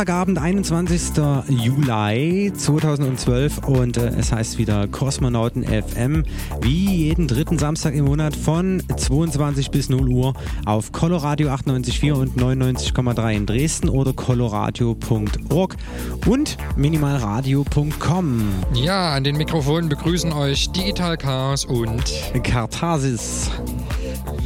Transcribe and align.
Samstagabend, 0.00 0.38
21. 0.38 1.12
Juli 1.48 2.50
2012 2.56 3.58
und 3.68 3.98
äh, 3.98 4.06
es 4.18 4.32
heißt 4.32 4.56
wieder 4.56 4.88
Kosmonauten 4.88 5.62
FM, 5.62 6.24
wie 6.62 7.08
jeden 7.08 7.28
dritten 7.28 7.58
Samstag 7.58 7.92
im 7.92 8.06
Monat 8.06 8.34
von 8.34 8.82
22 8.96 9.70
bis 9.70 9.90
0 9.90 10.08
Uhr 10.08 10.32
auf 10.64 10.92
Coloradio 10.92 11.50
98.4 11.50 12.12
und 12.12 12.38
99,3 12.38 13.36
in 13.36 13.44
Dresden 13.44 13.90
oder 13.90 14.14
coloradio.org 14.14 15.76
und 16.26 16.56
minimalradio.com. 16.76 18.42
Ja, 18.72 19.12
an 19.12 19.24
den 19.24 19.36
Mikrofonen 19.36 19.90
begrüßen 19.90 20.32
euch 20.32 20.70
Digital 20.70 21.18
Chaos 21.18 21.66
und 21.66 22.04
Kartasis. 22.42 23.50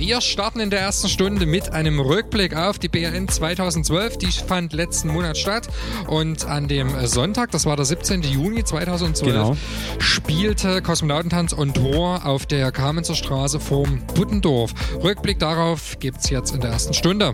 Wir 0.07 0.21
starten 0.21 0.61
in 0.61 0.69
der 0.69 0.81
ersten 0.81 1.09
Stunde 1.09 1.47
mit 1.47 1.73
einem 1.73 1.99
Rückblick 1.99 2.55
auf 2.55 2.79
die 2.79 2.89
BRN 2.89 3.27
2012. 3.27 4.19
Die 4.19 4.27
fand 4.27 4.75
letzten 4.75 5.09
Monat 5.09 5.39
statt. 5.39 5.67
Und 6.09 6.45
an 6.45 6.69
dem 6.69 7.07
Sonntag, 7.07 7.51
das 7.53 7.65
war 7.65 7.75
der 7.77 7.87
17. 7.87 8.21
Juni 8.21 8.63
2012, 8.65 9.33
genau. 9.33 9.57
spielte 9.99 10.83
Kosmonautentanz 10.83 11.55
und 11.55 11.77
Tor 11.77 12.27
auf 12.27 12.45
der 12.45 12.71
Kamenzer 12.71 13.15
Straße 13.15 13.59
vorm 13.59 14.03
Buttendorf. 14.15 14.75
Rückblick 15.03 15.39
darauf 15.39 15.99
gibt 16.01 16.19
es 16.19 16.29
jetzt 16.29 16.55
in 16.55 16.61
der 16.61 16.73
ersten 16.73 16.93
Stunde. 16.93 17.33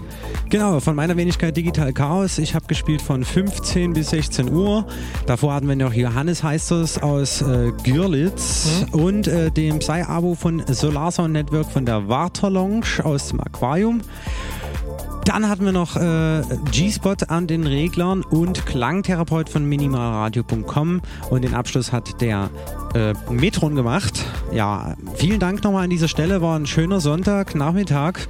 Genau, 0.48 0.79
von 0.79 0.95
meiner 0.95 1.17
Wenigkeit 1.17 1.57
Digital 1.57 1.93
Chaos. 1.93 2.39
Ich 2.39 2.55
habe 2.55 2.67
gespielt 2.69 3.03
von 3.03 3.25
15 3.25 3.95
bis 3.95 4.11
16 4.11 4.48
Uhr. 4.48 4.87
Davor 5.27 5.55
hatten 5.55 5.67
wir 5.67 5.75
noch 5.75 5.93
Johannes 5.93 6.45
heißt 6.45 6.71
es 6.71 6.98
aus 6.98 7.43
äh, 7.43 7.73
Görlitz 7.83 8.85
hm? 8.93 9.01
und 9.01 9.27
äh, 9.27 9.51
dem 9.51 9.81
Psy-Abo 9.81 10.37
von 10.37 10.63
Solarsound 10.69 11.33
Network 11.33 11.69
von 11.69 11.85
der 11.85 12.07
Warter 12.07 12.59
Lounge 12.61 13.03
aus 13.03 13.28
dem 13.28 13.41
Aquarium. 13.41 14.03
Dann 15.25 15.48
hatten 15.48 15.65
wir 15.65 15.73
noch 15.73 15.97
äh, 15.97 16.43
G-Spot 16.73 17.15
an 17.29 17.47
den 17.47 17.67
Reglern 17.67 18.23
und 18.23 18.67
Klangtherapeut 18.67 19.48
von 19.48 19.65
minimalradio.com 19.65 21.03
und 21.31 21.45
den 21.45 21.55
Abschluss 21.55 21.92
hat 21.92 22.20
der 22.20 22.51
äh, 22.95 23.15
Metron 23.31 23.77
gemacht. 23.77 24.25
Ja, 24.53 24.97
vielen 25.15 25.39
Dank 25.39 25.62
nochmal 25.62 25.84
an 25.84 25.91
dieser 25.91 26.09
Stelle. 26.09 26.42
War 26.42 26.59
ein 26.59 26.67
schöner 26.67 27.01
Sonntagnachmittag 27.01 28.27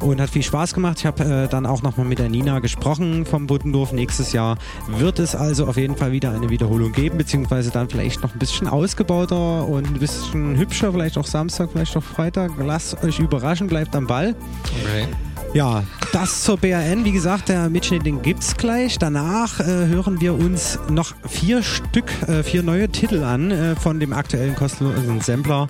und 0.00 0.20
hat 0.20 0.30
viel 0.30 0.42
Spaß 0.42 0.74
gemacht. 0.74 0.98
Ich 1.00 1.06
habe 1.06 1.24
äh, 1.24 1.48
dann 1.48 1.66
auch 1.66 1.82
nochmal 1.82 2.06
mit 2.06 2.18
der 2.18 2.28
Nina 2.28 2.60
gesprochen 2.60 3.26
vom 3.26 3.46
Buttendorf. 3.46 3.92
Nächstes 3.92 4.32
Jahr 4.32 4.56
wird 4.88 5.18
es 5.18 5.34
also 5.34 5.66
auf 5.66 5.76
jeden 5.76 5.96
Fall 5.96 6.12
wieder 6.12 6.32
eine 6.32 6.48
Wiederholung 6.48 6.92
geben, 6.92 7.18
beziehungsweise 7.18 7.70
dann 7.70 7.88
vielleicht 7.88 8.22
noch 8.22 8.32
ein 8.32 8.38
bisschen 8.38 8.66
ausgebauter 8.66 9.66
und 9.68 9.86
ein 9.86 9.98
bisschen 9.98 10.56
hübscher, 10.56 10.92
vielleicht 10.92 11.18
auch 11.18 11.26
Samstag, 11.26 11.70
vielleicht 11.72 11.96
auch 11.96 12.02
Freitag. 12.02 12.52
Lasst 12.58 13.02
euch 13.04 13.18
überraschen, 13.18 13.66
bleibt 13.66 13.94
am 13.94 14.06
Ball. 14.06 14.34
Okay. 14.82 15.06
Ja, 15.52 15.82
das 16.12 16.44
zur 16.44 16.58
BRN. 16.58 17.04
Wie 17.04 17.10
gesagt, 17.10 17.48
der 17.48 17.68
Mitschnitt, 17.70 18.06
den 18.06 18.22
gibt's 18.22 18.56
gleich. 18.56 18.98
Danach 18.98 19.58
äh, 19.58 19.64
hören 19.64 20.20
wir 20.20 20.34
uns 20.34 20.78
noch 20.88 21.12
vier 21.28 21.64
Stück, 21.64 22.04
äh, 22.28 22.44
vier 22.44 22.62
neue 22.62 22.88
Titel 22.88 23.24
an 23.24 23.50
äh, 23.50 23.74
von 23.74 23.98
dem 23.98 24.12
aktuellen 24.12 24.54
kostenlosen 24.54 25.20
Sampler, 25.20 25.66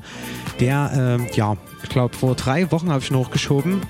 der, 0.61 1.19
äh, 1.19 1.35
ja, 1.35 1.57
ich 1.83 1.89
glaube, 1.89 2.17
vor 2.17 2.35
drei 2.35 2.71
Wochen 2.71 2.91
habe 2.91 3.03
ich 3.03 3.11
ihn 3.11 3.17
hochgeschoben. 3.17 3.83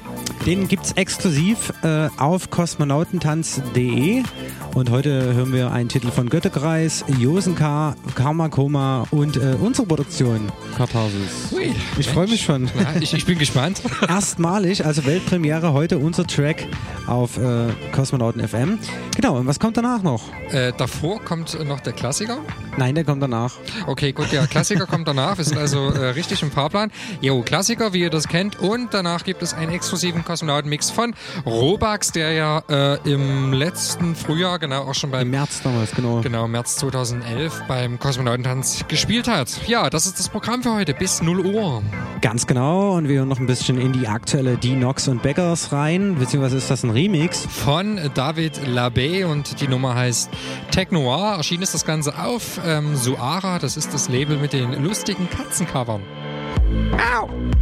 Den 0.47 0.69
gibt 0.69 0.87
es 0.87 0.93
exklusiv 0.93 1.73
äh, 1.83 2.09
auf 2.17 2.51
kosmonautentanz.de. 2.51 4.23
Und 4.75 4.91
heute 4.91 5.35
hören 5.35 5.53
wir 5.53 5.73
einen 5.73 5.89
Titel 5.89 6.11
von 6.11 6.29
Göttekreis, 6.29 7.05
Josenka, 7.19 7.97
Karma 8.15 8.49
Koma 8.49 9.05
und 9.11 9.37
äh, 9.37 9.57
unsere 9.61 9.87
Produktion 9.87 10.51
Katharsis. 10.77 11.53
Ui, 11.53 11.75
ich 11.99 12.09
freue 12.09 12.29
mich 12.29 12.43
schon. 12.43 12.67
Ja, 12.67 12.95
ich, 13.01 13.13
ich, 13.13 13.27
bin 13.27 13.39
gespannt. 13.39 13.83
Erstmalig, 14.09 14.87
also 14.87 15.05
Weltpremiere, 15.05 15.73
heute 15.73 15.99
unser 15.99 16.27
Track 16.27 16.67
auf 17.07 17.37
äh, 17.37 17.67
Kosmonauten 17.93 18.47
FM. 18.47 18.79
Genau, 19.17 19.37
und 19.37 19.47
was 19.47 19.59
kommt 19.59 19.77
danach 19.77 20.03
noch? 20.03 20.23
Äh, 20.53 20.73
davor 20.77 21.21
kommt 21.23 21.59
noch 21.67 21.81
der 21.81 21.93
Klassiker. 21.93 22.39
Nein, 22.77 22.95
der 22.95 23.05
kommt 23.05 23.23
danach. 23.23 23.57
Okay, 23.87 24.13
gut, 24.13 24.31
der 24.31 24.47
Klassiker 24.47 24.87
kommt 24.87 25.09
danach. 25.09 25.37
Wir 25.37 25.45
sind 25.45 25.59
also 25.59 25.91
äh, 25.91 26.11
richtig 26.11 26.43
im 26.43 26.53
Fahrplan. 26.53 26.93
Jo, 27.21 27.43
Klassiker, 27.43 27.80
wie 27.81 28.01
ihr 28.01 28.11
das 28.11 28.29
kennt. 28.29 28.59
Und 28.59 28.95
danach 28.95 29.25
gibt 29.25 29.43
es 29.43 29.55
einen 29.55 29.73
exklusiven 29.73 30.25
Kosmonautenmix 30.25 30.91
von 30.91 31.15
Robax, 31.47 32.13
der 32.13 32.33
ja 32.33 32.63
äh, 32.69 32.99
im 33.11 33.53
letzten 33.53 34.15
Frühjahr, 34.15 34.59
genau 34.59 34.83
auch 34.83 34.95
schon 34.95 35.11
beim 35.11 35.23
Im 35.23 35.31
März 35.31 35.63
damals, 35.63 35.93
genau. 35.93 36.21
Genau, 36.21 36.47
März 36.47 36.77
2011 36.77 37.63
beim 37.67 37.99
Kosmonautentanz 37.99 38.85
gespielt 38.89 39.29
hat. 39.29 39.67
Ja, 39.67 39.91
das 39.91 40.07
ist 40.07 40.19
das 40.19 40.29
Programm 40.29 40.63
für 40.63 40.75
heute 40.75 40.95
bis 40.95 41.23
0 41.23 41.41
Uhr. 41.41 41.83
Ganz 42.21 42.47
genau. 42.47 42.97
Und 42.97 43.09
wir 43.09 43.19
hören 43.19 43.29
noch 43.29 43.41
ein 43.41 43.47
bisschen 43.47 43.81
in 43.81 43.93
die 43.93 44.07
aktuelle 44.07 44.57
D-Nox 44.57 45.09
und 45.09 45.23
Beggars 45.23 45.73
rein. 45.73 46.17
Beziehungsweise 46.17 46.59
ist 46.59 46.71
das 46.71 46.83
ein 46.83 46.91
Remix. 46.91 47.47
Von 47.47 47.99
David 48.15 48.61
Labé 48.67 49.25
und 49.25 49.61
die 49.61 49.69
Nummer 49.69 49.95
heißt 49.95 50.31
Technoir. 50.71 51.37
Erschienen 51.37 51.63
ist 51.63 51.75
das 51.75 51.85
Ganze 51.85 52.19
auf 52.19 52.61
ähm, 52.65 52.97
Suara. 52.97 53.59
Das 53.59 53.77
ist 53.77 53.95
das 53.95 54.09
Label 54.09 54.37
mit 54.37 54.53
den 54.53 54.83
lustigen 54.83 55.29
Katzencovern. 55.31 56.03
Ow! 56.93 57.29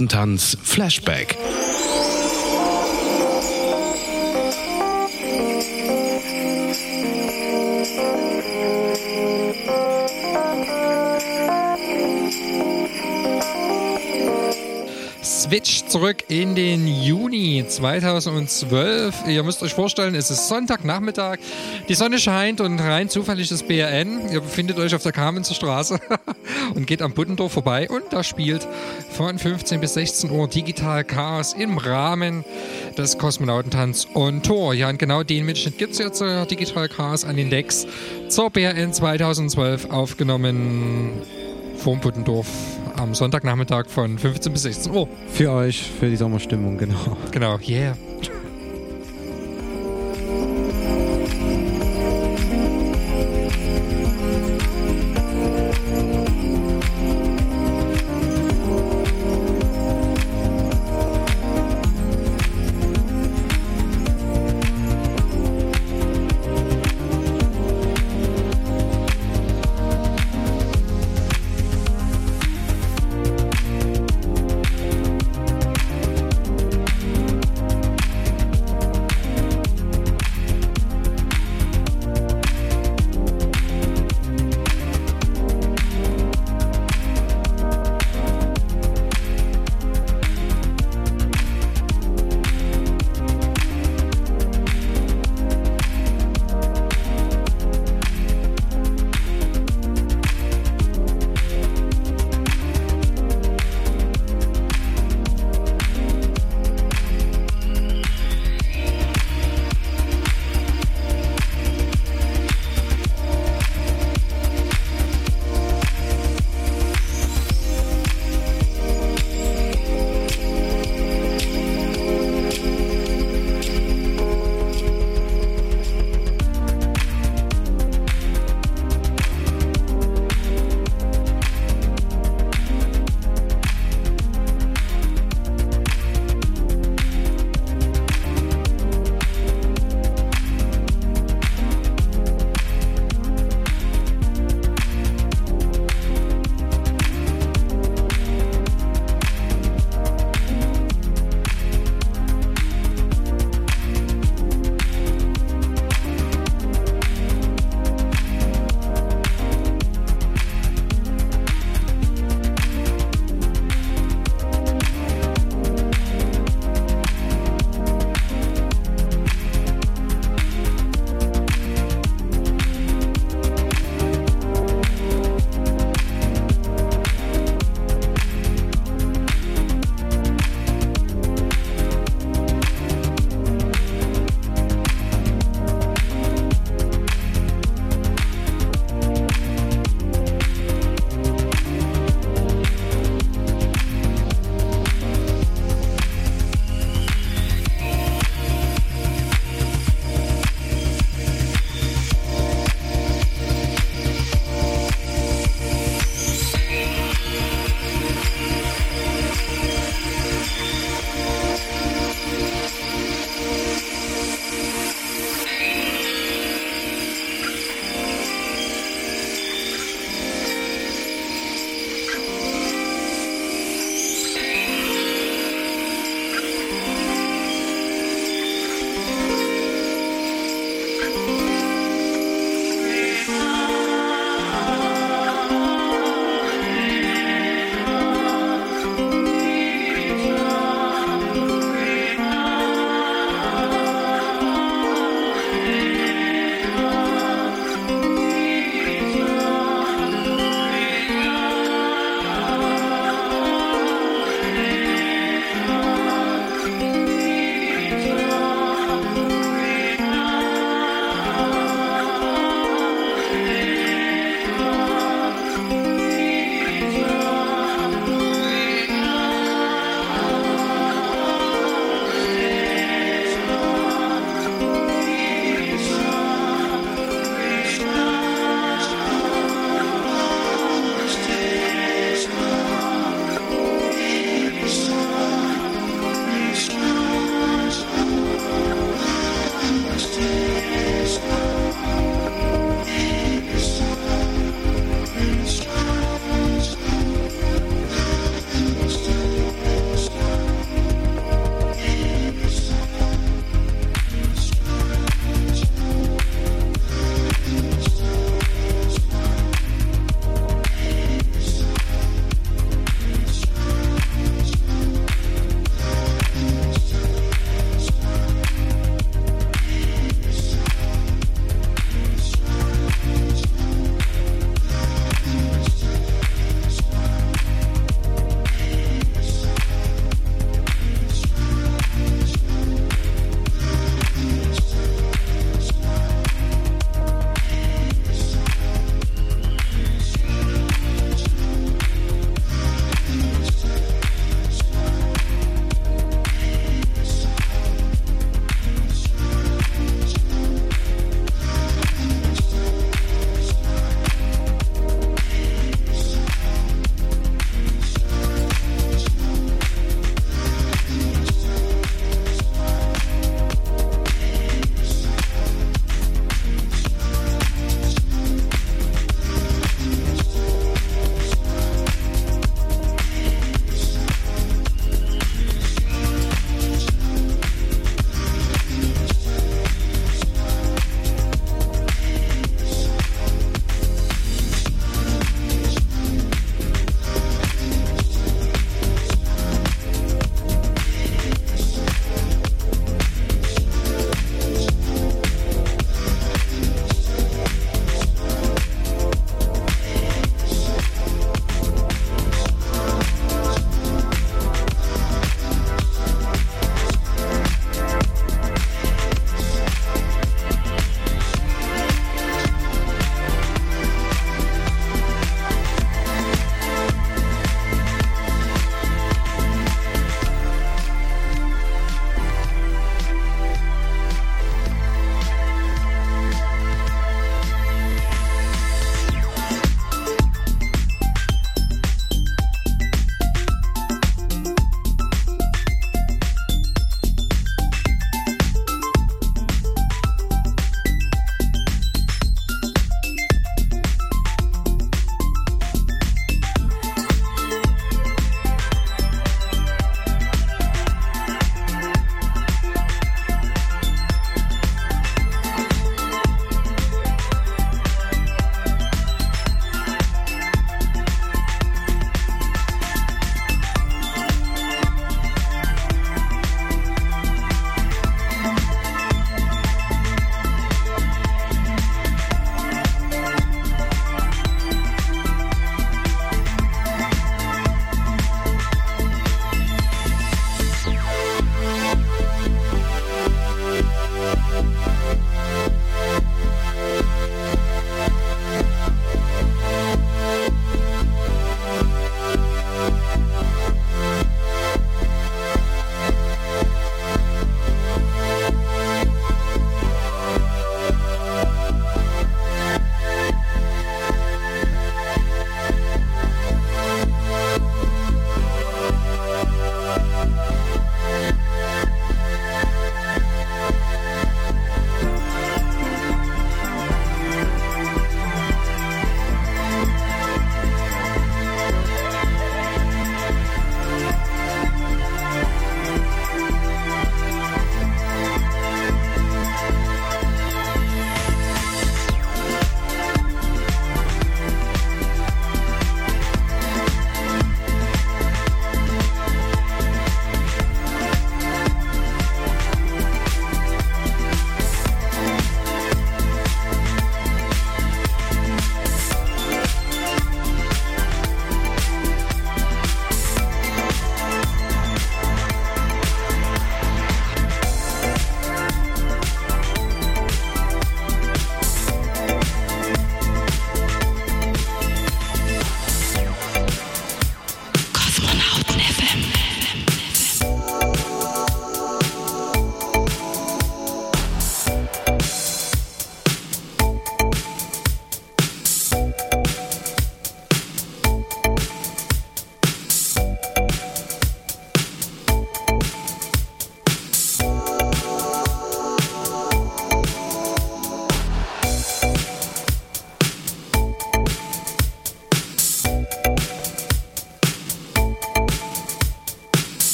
Kosmonautentanz 0.00 0.56
Flashback. 0.62 1.36
Switch 15.50 15.84
zurück 15.86 16.18
in 16.28 16.54
den 16.54 16.86
Juni 16.86 17.64
2012. 17.66 19.26
Ihr 19.26 19.42
müsst 19.42 19.60
euch 19.64 19.74
vorstellen, 19.74 20.14
es 20.14 20.30
ist 20.30 20.46
Sonntagnachmittag. 20.46 21.38
Die 21.88 21.94
Sonne 21.94 22.20
scheint 22.20 22.60
und 22.60 22.78
rein 22.78 23.08
zufällig 23.08 23.48
das 23.48 23.64
BRN. 23.64 24.30
Ihr 24.30 24.42
befindet 24.42 24.78
euch 24.78 24.94
auf 24.94 25.02
der 25.02 25.10
Kamenzer 25.10 25.54
Straße 25.54 25.98
und 26.76 26.86
geht 26.86 27.02
am 27.02 27.14
Buttendorf 27.14 27.52
vorbei 27.52 27.88
und 27.90 28.04
da 28.10 28.22
spielt 28.22 28.68
von 29.20 29.38
15 29.38 29.82
bis 29.82 29.92
16 29.92 30.30
Uhr 30.30 30.48
Digital 30.48 31.04
Chaos 31.04 31.52
im 31.52 31.76
Rahmen 31.76 32.42
des 32.96 33.18
Kosmonautentanz 33.18 34.08
on 34.14 34.42
Tour. 34.42 34.72
Ja, 34.72 34.88
und 34.88 34.98
genau 34.98 35.22
den 35.22 35.44
Mitschnitt 35.44 35.76
gibt 35.76 35.92
es 35.92 35.98
jetzt, 35.98 36.22
äh, 36.22 36.46
Digital 36.46 36.88
Chaos 36.88 37.26
an 37.26 37.36
den 37.36 37.50
Decks 37.50 37.86
zur 38.30 38.48
BRN 38.48 38.94
2012 38.94 39.90
aufgenommen 39.90 41.20
vorm 41.76 42.00
Puttendorf 42.00 42.48
am 42.96 43.14
Sonntagnachmittag 43.14 43.90
von 43.90 44.16
15 44.16 44.54
bis 44.54 44.62
16 44.62 44.92
Uhr. 44.94 45.06
Für 45.30 45.52
euch, 45.52 45.82
für 46.00 46.08
die 46.08 46.16
Sommerstimmung, 46.16 46.78
genau. 46.78 47.18
Genau, 47.30 47.58
yeah. 47.68 47.94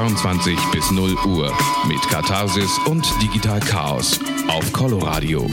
22 0.00 0.58
bis 0.72 0.90
0 0.90 1.14
Uhr 1.26 1.52
mit 1.86 2.00
Katharsis 2.08 2.78
und 2.86 3.06
Digital 3.20 3.60
Chaos 3.60 4.18
auf 4.48 4.72
Coloradio. 4.72 5.46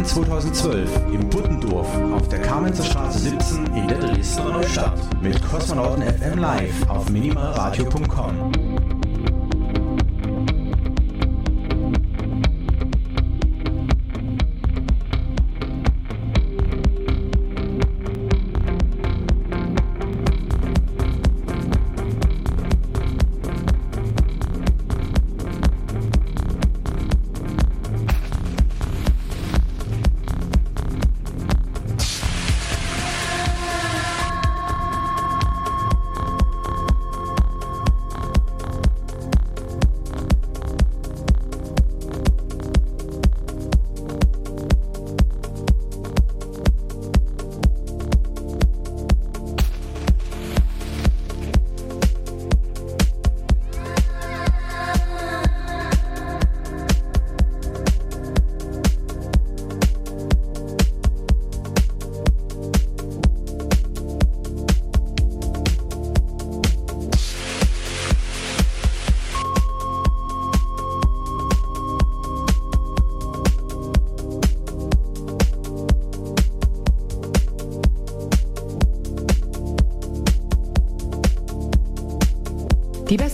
BRN 0.00 0.06
2012 0.06 0.90
im 1.12 1.28
Buttendorf 1.28 1.88
auf 2.12 2.28
der 2.28 2.40
Kamenzer 2.40 2.84
Straße 2.84 3.18
17 3.18 3.66
in 3.74 3.88
der 3.88 3.98
Dresdner 3.98 4.52
Neustadt 4.52 4.98
mit 5.20 5.42
Kosmonauten 5.42 6.02
FM 6.02 6.38
live 6.38 6.88
auf 6.88 7.10
minimalradio.com. 7.10 9.09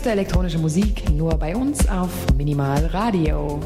beste 0.07 0.20
elektronische 0.20 0.59
Musik 0.59 1.11
nur 1.11 1.36
bei 1.36 1.57
uns 1.57 1.88
auf 1.88 2.11
Minimal 2.36 2.86
Radio. 2.92 3.61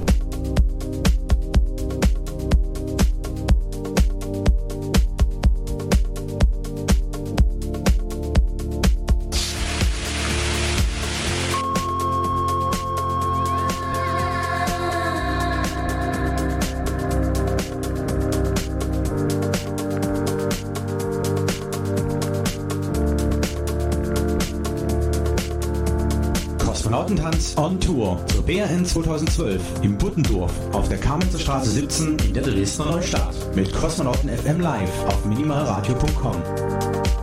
Tour 28.01 28.19
zur 28.29 28.43
BRN 28.47 28.87
2012 28.87 29.61
im 29.83 29.99
Buttendorf 29.99 30.53
auf 30.73 30.89
der 30.89 30.97
Kamenzer 30.97 31.39
Straße 31.39 31.71
17 31.71 32.17
in 32.25 32.33
der 32.33 32.43
Dresdner 32.43 32.93
Neustadt 32.93 33.35
mit 33.55 33.71
Kosmonauten 33.75 34.31
FM 34.31 34.61
live 34.61 35.05
auf 35.05 35.23
minimalradio.com. 35.27 37.20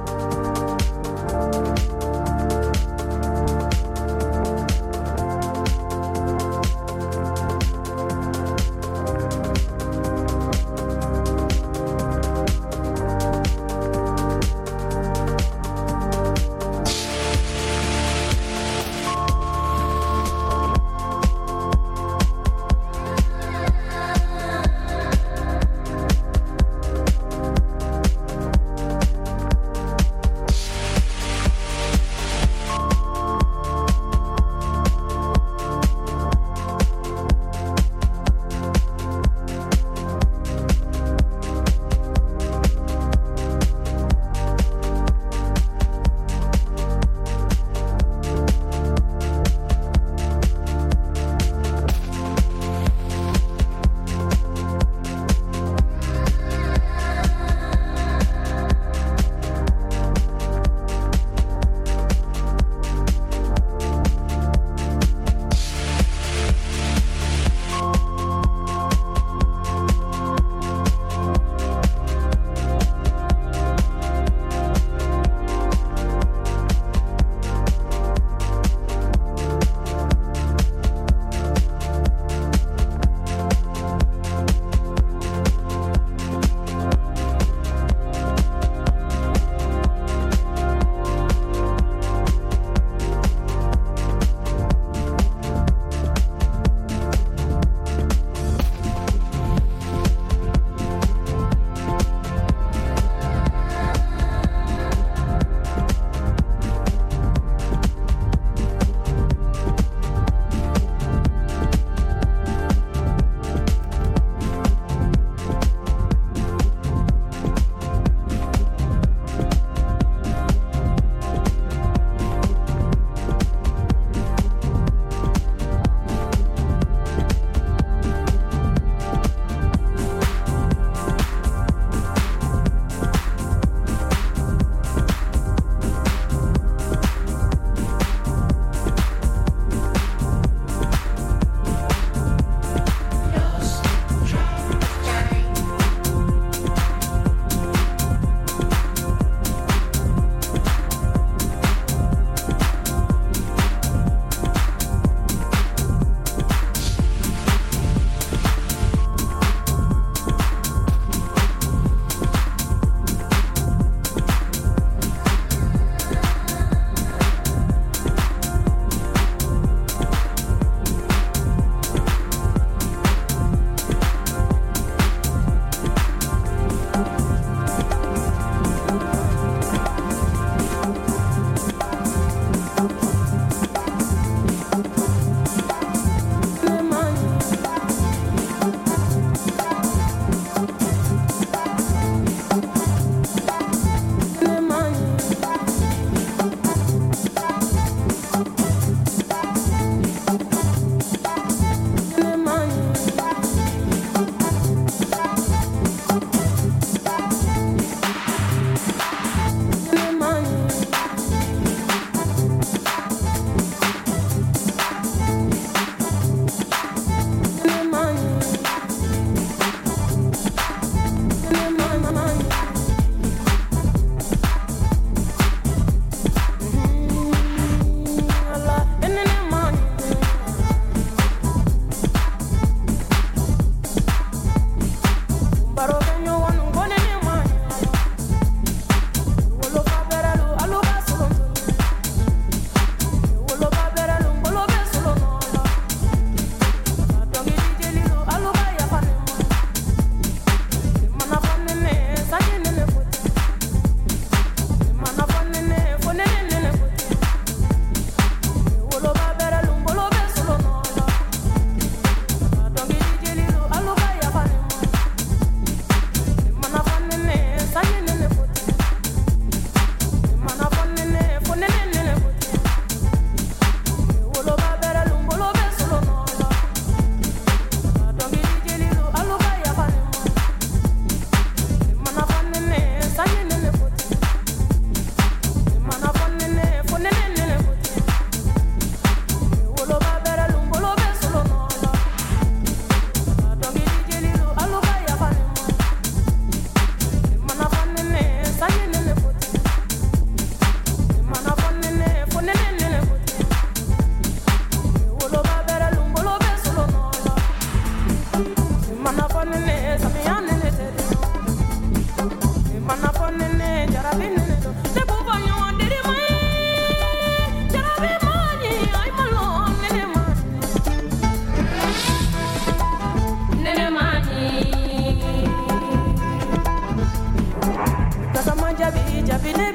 Japanese. 329.28 329.66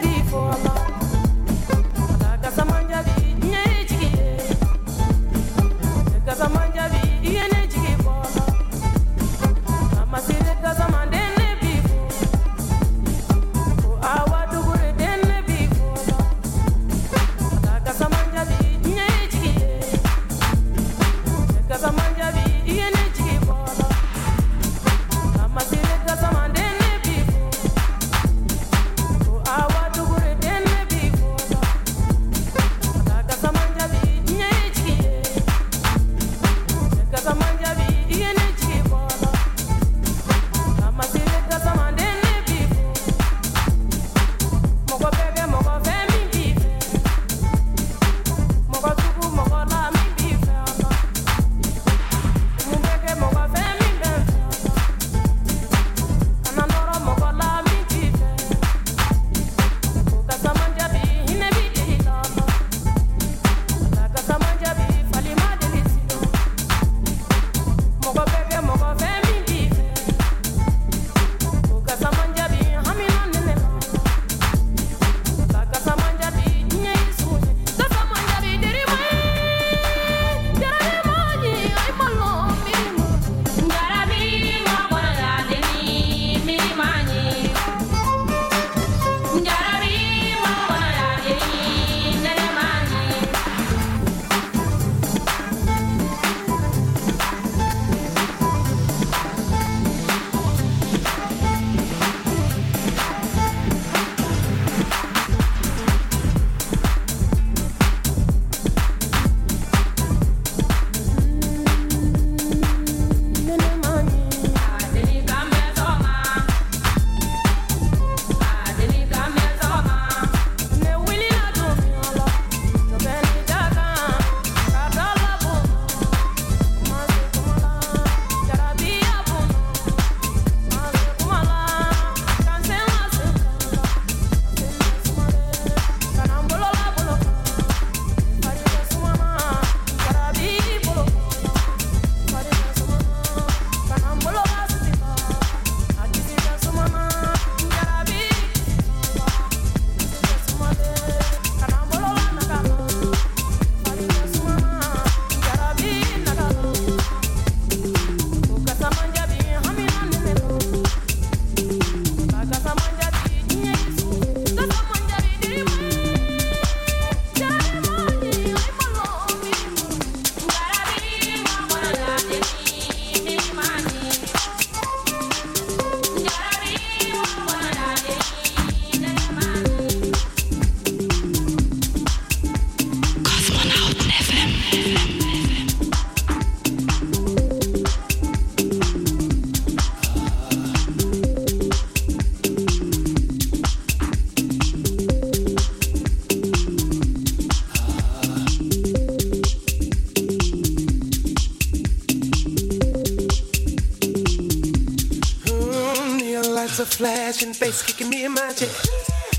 Flashing 206.86 207.52
face 207.52 207.82
kicking 207.82 208.08
me 208.08 208.24
in 208.24 208.32
my 208.32 208.52
chest. 208.52 208.86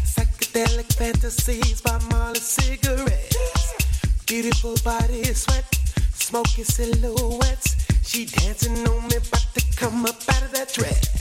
Psychedelic 0.05 0.93
fantasies 0.93 1.81
by 1.81 1.99
Molly 2.11 2.39
cigarettes. 2.39 3.35
Beautiful 4.25 4.75
body 4.83 5.23
sweat, 5.33 5.65
smoky 6.13 6.63
silhouettes. 6.63 7.75
She 8.03 8.25
dancing 8.25 8.87
on 8.87 9.07
me, 9.07 9.17
about 9.17 9.47
to 9.55 9.61
come 9.75 10.05
up 10.05 10.15
out 10.29 10.43
of 10.43 10.51
that 10.53 10.71
dress. 10.73 11.12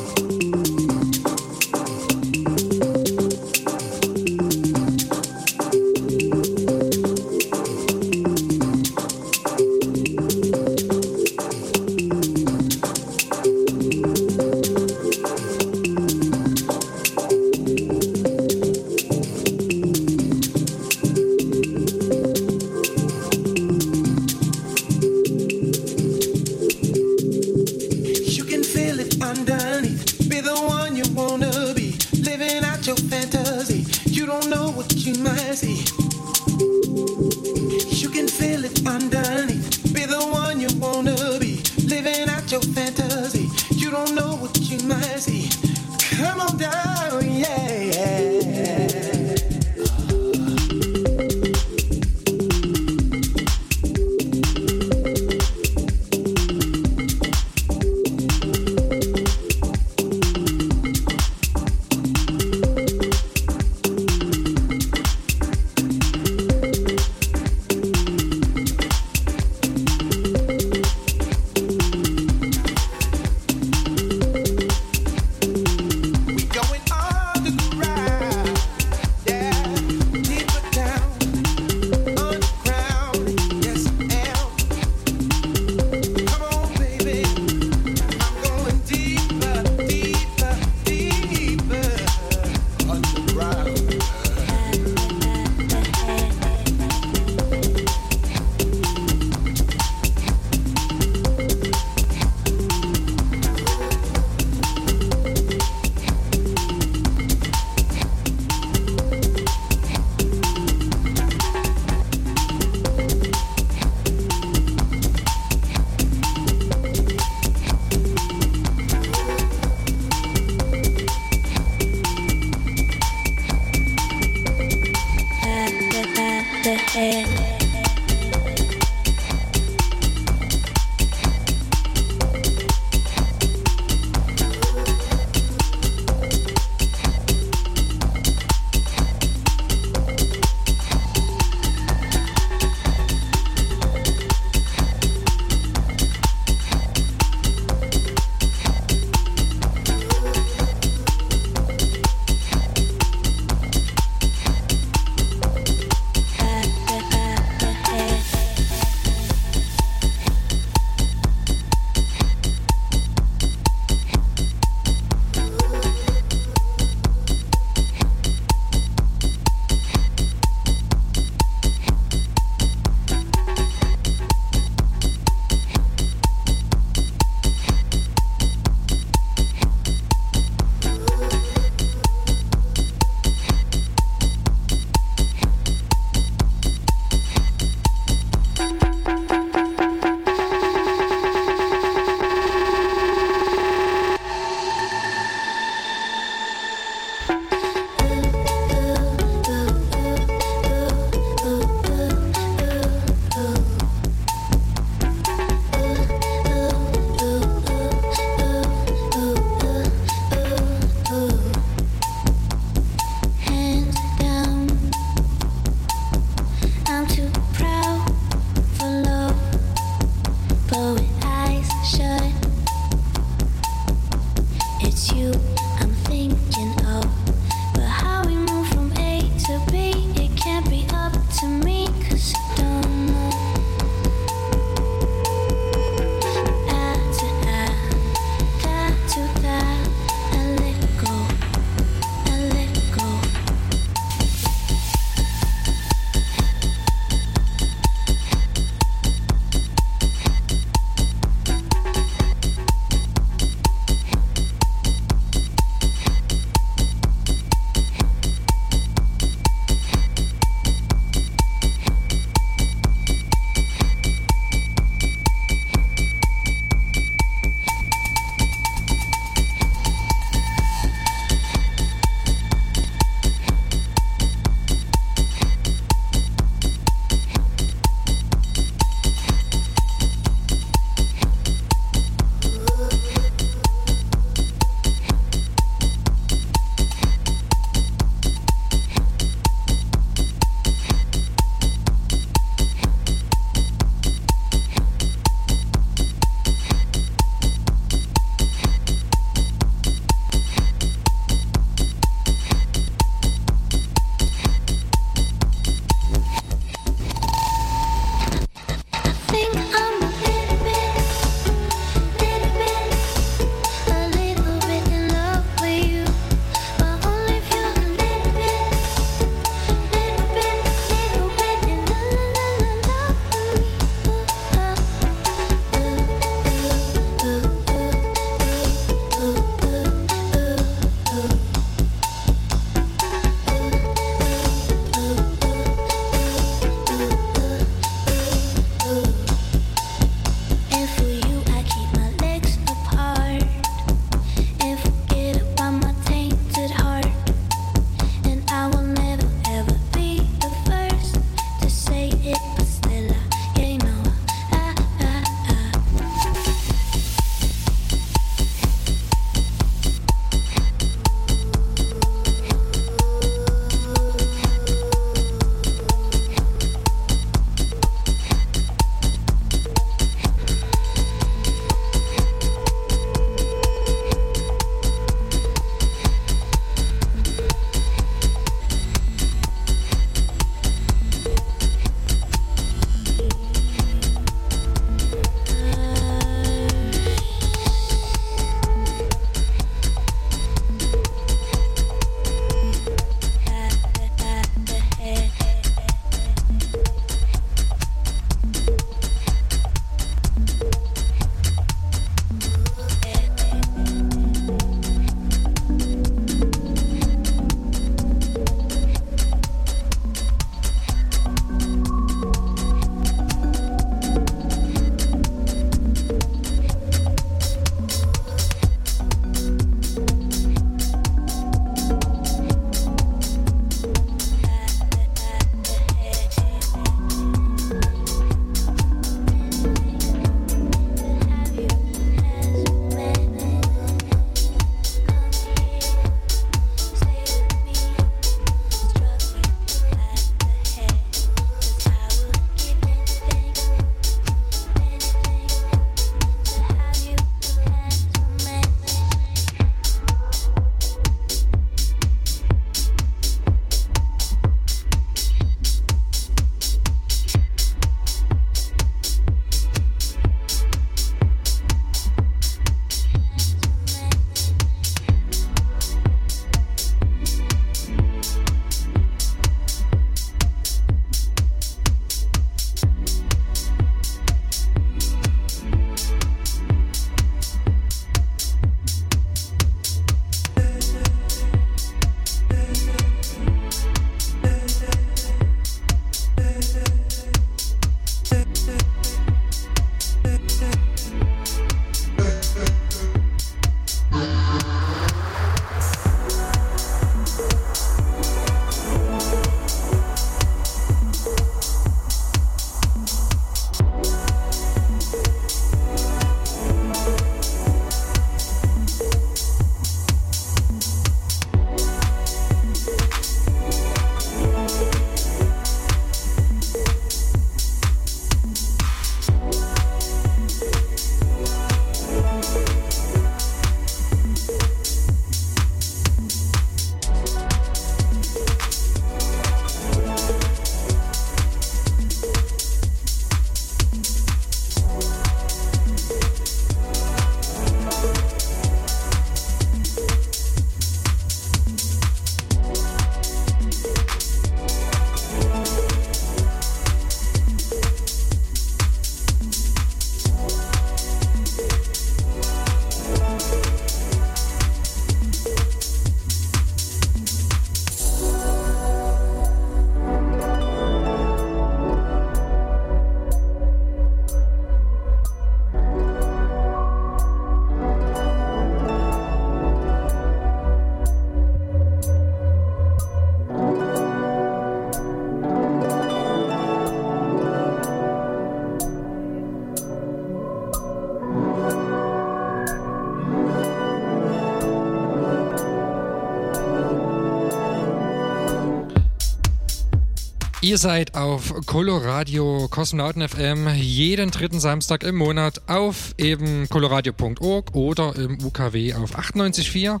Ihr 590.72 590.78
seid 590.78 591.14
auf 591.14 591.54
Coloradio 591.66 592.66
Kosmonauten 592.70 593.28
FM 593.28 593.68
jeden 593.74 594.30
dritten 594.30 594.58
Samstag 594.58 595.04
im 595.04 595.16
Monat 595.16 595.60
auf 595.66 596.14
eben 596.16 596.66
coloradio.org 596.66 597.74
oder 597.74 598.16
im 598.16 598.42
UKW 598.42 598.94
auf 598.94 599.18
98.4 599.18 600.00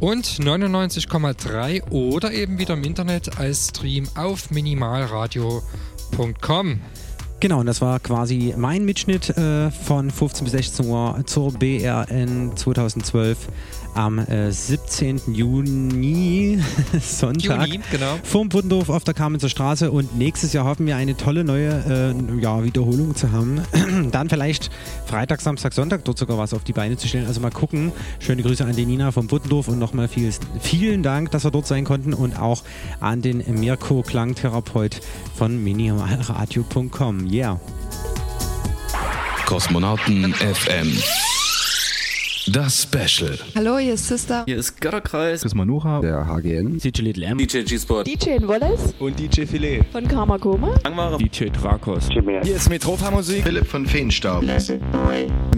und 0.00 0.26
99,3 0.26 1.90
oder 1.90 2.32
eben 2.32 2.58
wieder 2.58 2.72
im 2.72 2.84
Internet 2.84 3.38
als 3.38 3.68
Stream 3.68 4.08
auf 4.14 4.50
minimalradio.com. 4.50 6.80
Genau, 7.40 7.60
und 7.60 7.66
das 7.66 7.82
war 7.82 8.00
quasi 8.00 8.54
mein 8.56 8.86
Mitschnitt 8.86 9.28
äh, 9.36 9.70
von 9.70 10.10
15 10.10 10.44
bis 10.44 10.52
16 10.52 10.86
Uhr 10.86 11.22
zur 11.26 11.52
BRN 11.52 12.56
2012 12.56 13.36
am 13.98 14.20
äh, 14.20 14.52
17. 14.52 15.34
Juni, 15.34 16.62
Sonntag, 17.00 17.66
Juni, 17.66 17.80
genau. 17.90 18.16
vom 18.22 18.48
Puttendorf 18.48 18.90
auf 18.90 19.02
der 19.02 19.12
Kamenzer 19.12 19.48
Straße. 19.48 19.90
Und 19.90 20.16
nächstes 20.16 20.52
Jahr 20.52 20.66
hoffen 20.66 20.86
wir 20.86 20.94
eine 20.94 21.16
tolle 21.16 21.42
neue 21.42 22.14
äh, 22.14 22.40
ja, 22.40 22.62
Wiederholung 22.62 23.16
zu 23.16 23.32
haben. 23.32 23.60
Dann 24.12 24.28
vielleicht 24.28 24.70
Freitag, 25.06 25.40
Samstag, 25.40 25.72
Sonntag 25.74 26.04
dort 26.04 26.16
sogar 26.16 26.38
was 26.38 26.54
auf 26.54 26.62
die 26.62 26.72
Beine 26.72 26.96
zu 26.96 27.08
stellen. 27.08 27.26
Also 27.26 27.40
mal 27.40 27.50
gucken. 27.50 27.90
Schöne 28.20 28.42
Grüße 28.42 28.64
an 28.64 28.76
die 28.76 28.86
Nina 28.86 29.10
vom 29.10 29.26
Puttendorf 29.26 29.66
und 29.66 29.80
nochmal 29.80 30.06
viel, 30.06 30.32
vielen 30.60 31.02
Dank, 31.02 31.32
dass 31.32 31.42
wir 31.42 31.50
dort 31.50 31.66
sein 31.66 31.84
konnten 31.84 32.14
und 32.14 32.38
auch 32.38 32.62
an 33.00 33.20
den 33.20 33.42
Mirko 33.58 34.02
Klangtherapeut 34.02 35.00
von 35.34 35.62
minimalradio.com. 35.64 37.26
Yeah. 37.26 37.60
Kosmonauten 39.44 40.34
FM. 40.34 40.92
Das 42.52 42.84
Special. 42.84 43.36
Hallo, 43.54 43.76
hier 43.76 43.94
ist 43.94 44.08
Sister. 44.08 44.44
Hier 44.46 44.56
ist 44.56 44.80
Götterkreis. 44.80 45.42
Chris 45.42 45.54
Manucha, 45.54 46.00
der 46.00 46.26
HGN, 46.26 46.78
DJ 46.78 47.02
Little 47.02 47.26
M, 47.26 47.36
DJ 47.36 47.62
G-Sport, 47.62 48.06
DJ 48.06 48.38
Wallace. 48.46 48.94
Und 48.98 49.18
DJ 49.18 49.44
Filet. 49.44 49.84
Von 49.92 50.08
Karma 50.08 50.38
Koma, 50.38 50.74
Angmare, 50.84 51.18
DJ 51.18 51.46
Drakos. 51.50 52.08
Hier 52.08 52.56
ist 52.56 52.70
Metropa 52.70 53.10
Musik, 53.10 53.42
Philipp 53.42 53.66
von 53.66 53.84
Feenstaub, 53.84 54.44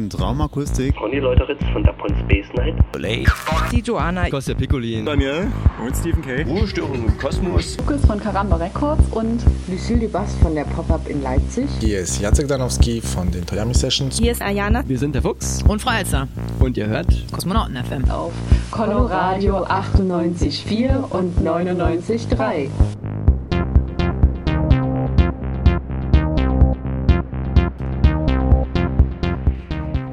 Traumakustik, 0.08 1.00
Ronny 1.00 1.18
Leuteritz 1.18 1.60
von 1.72 1.84
Dapon 1.84 2.08
Space 2.24 2.48
Night, 2.56 2.74
Play, 2.92 3.24
die 3.70 3.80
Joanna, 3.80 4.28
Kostja 4.28 4.54
Piccolin, 4.54 5.06
Daniel. 5.06 5.46
Und 5.86 5.96
Stephen 5.96 6.22
K. 6.22 6.42
Ruhestörung 6.42 7.06
im 7.06 7.18
Kosmos, 7.18 7.76
Lukas 7.78 8.04
von 8.04 8.18
Karamba 8.18 8.56
Records 8.56 9.04
und 9.12 9.40
Lucille 9.68 10.08
Bass 10.08 10.34
von 10.42 10.54
der 10.54 10.64
Pop-Up 10.64 11.08
in 11.08 11.22
Leipzig. 11.22 11.68
Hier 11.78 12.00
ist 12.00 12.20
Jacek 12.20 12.48
Danowski 12.48 13.00
von 13.00 13.30
den 13.30 13.46
Toyami 13.46 13.74
Sessions. 13.74 14.18
Hier 14.18 14.32
ist 14.32 14.42
Ayana. 14.42 14.82
Wir 14.86 14.98
sind 14.98 15.14
der 15.14 15.22
Fuchs. 15.22 15.62
Und 15.68 15.80
Frau 15.80 15.92
Elster. 15.92 16.26
Und 16.58 16.76
ihr 16.80 16.88
hört 16.88 17.08
Kosmonauten 17.30 17.76
FM 17.76 18.10
auf 18.10 18.32
Coloradio 18.70 19.64
98,4 19.66 21.10
und 21.10 21.38
99,3. 21.46 22.70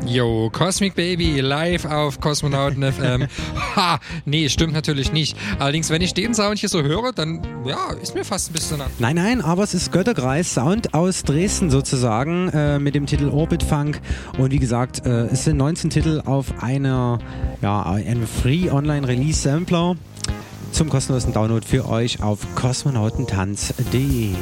Yo, 0.07 0.49
Cosmic 0.51 0.95
Baby 0.95 1.41
live 1.41 1.83
auf 1.83 2.21
Kosmonauten 2.21 2.81
FM. 2.93 3.27
Ha, 3.75 3.99
nee, 4.23 4.47
stimmt 4.47 4.71
natürlich 4.71 5.11
nicht. 5.11 5.35
Allerdings, 5.59 5.89
wenn 5.89 6.01
ich 6.01 6.13
den 6.13 6.33
Sound 6.33 6.59
hier 6.59 6.69
so 6.69 6.81
höre, 6.81 7.11
dann 7.11 7.41
ja, 7.65 7.91
ist 8.01 8.15
mir 8.15 8.23
fast 8.23 8.49
ein 8.49 8.53
bisschen. 8.53 8.81
Nein, 8.99 9.17
nein, 9.17 9.41
aber 9.41 9.63
es 9.63 9.73
ist 9.73 9.91
Götterkreis 9.91 10.53
Sound 10.53 10.93
aus 10.93 11.23
Dresden 11.23 11.69
sozusagen 11.69 12.47
äh, 12.49 12.79
mit 12.79 12.95
dem 12.95 13.05
Titel 13.05 13.27
Orbit 13.27 13.63
Funk 13.63 13.99
und 14.37 14.51
wie 14.51 14.59
gesagt, 14.59 15.05
äh, 15.05 15.25
es 15.25 15.43
sind 15.43 15.57
19 15.57 15.89
Titel 15.89 16.21
auf 16.25 16.63
einer 16.63 17.19
ja, 17.61 17.83
einem 17.83 18.27
Free 18.27 18.69
Online 18.69 19.05
Release 19.07 19.41
Sampler 19.41 19.95
zum 20.71 20.89
kostenlosen 20.89 21.33
Download 21.33 21.65
für 21.65 21.89
euch 21.89 22.23
auf 22.23 22.39
kosmonautentanz.de. 22.55 24.35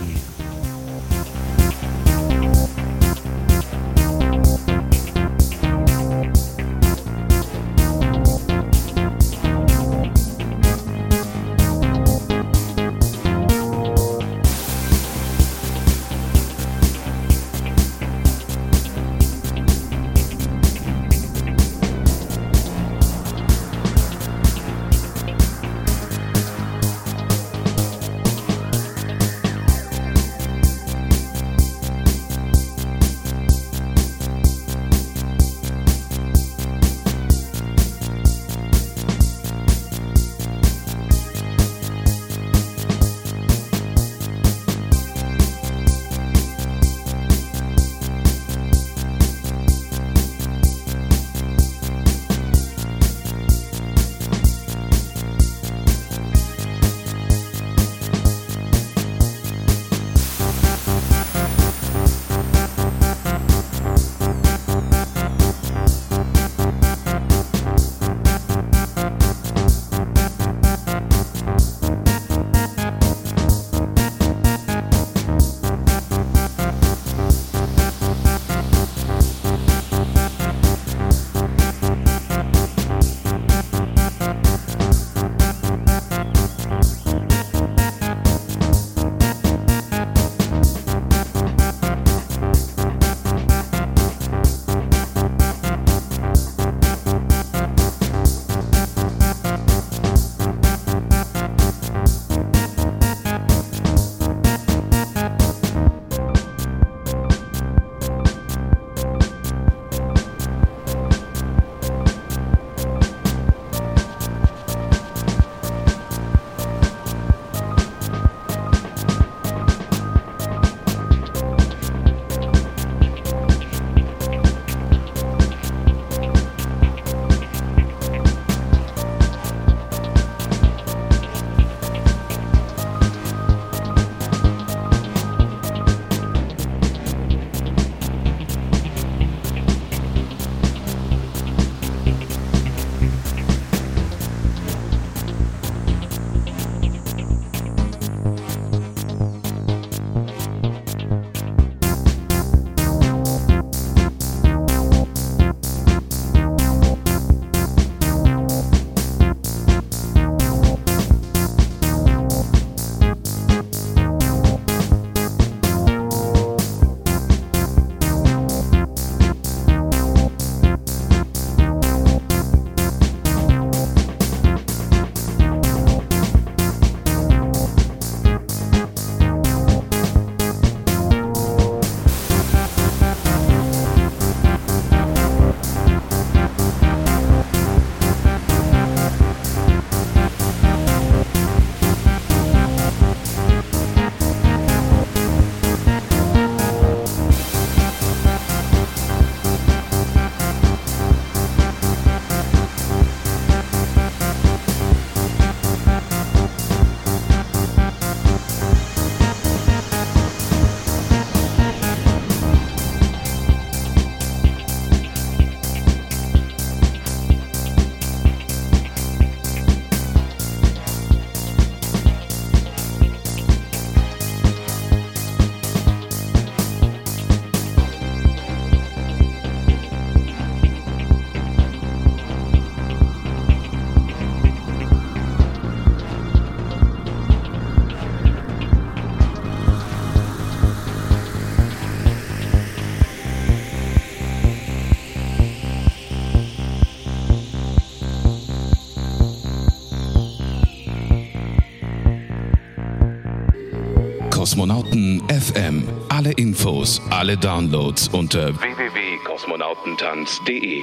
Infos, 256.66 257.00
alle 257.12 257.38
Downloads 257.38 258.08
unter 258.08 258.60
www.kosmonautentanz.de. 258.60 260.82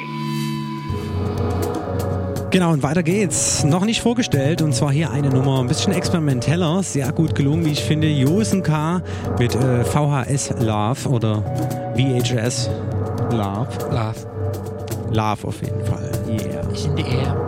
Genau, 2.52 2.70
und 2.70 2.84
weiter 2.84 3.02
geht's. 3.02 3.64
Noch 3.64 3.84
nicht 3.84 4.00
vorgestellt, 4.00 4.62
und 4.62 4.76
zwar 4.76 4.92
hier 4.92 5.10
eine 5.10 5.30
Nummer 5.30 5.58
ein 5.58 5.66
bisschen 5.66 5.92
experimenteller, 5.92 6.84
sehr 6.84 7.10
gut 7.10 7.34
gelungen, 7.34 7.64
wie 7.64 7.72
ich 7.72 7.82
finde. 7.82 8.06
Josen 8.06 8.62
K. 8.62 9.02
mit 9.40 9.56
äh, 9.56 9.82
VHS 9.82 10.50
Love 10.60 11.08
oder 11.08 11.42
VHS 11.96 12.70
Love. 13.32 13.66
Love. 13.90 14.14
Love 15.10 15.48
auf 15.48 15.60
jeden 15.62 15.84
Fall. 15.84 16.12
Yeah. 16.28 16.62
In 16.84 16.96
the 16.96 17.02
air. 17.02 17.41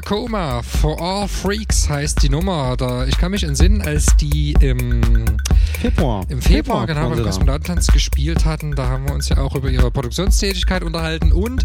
Coma 0.00 0.62
for 0.62 1.00
All 1.00 1.28
Freaks 1.28 1.88
heißt 1.88 2.22
die 2.22 2.28
Nummer. 2.28 2.76
Da, 2.76 3.06
ich 3.06 3.18
kann 3.18 3.30
mich 3.30 3.44
entsinnen, 3.44 3.82
als 3.82 4.06
die 4.16 4.54
im 4.60 5.00
Februar. 5.80 6.24
Im 6.28 6.40
Februar, 6.40 6.86
Februar 6.86 6.86
genau, 6.86 7.14
da. 7.14 7.22
Kosmonautentanz 7.22 7.88
gespielt 7.88 8.44
hatten. 8.44 8.74
Da 8.74 8.88
haben 8.88 9.06
wir 9.06 9.14
uns 9.14 9.28
ja 9.28 9.38
auch 9.38 9.54
über 9.54 9.70
ihre 9.70 9.90
Produktionstätigkeit 9.90 10.82
unterhalten 10.82 11.32
und 11.32 11.64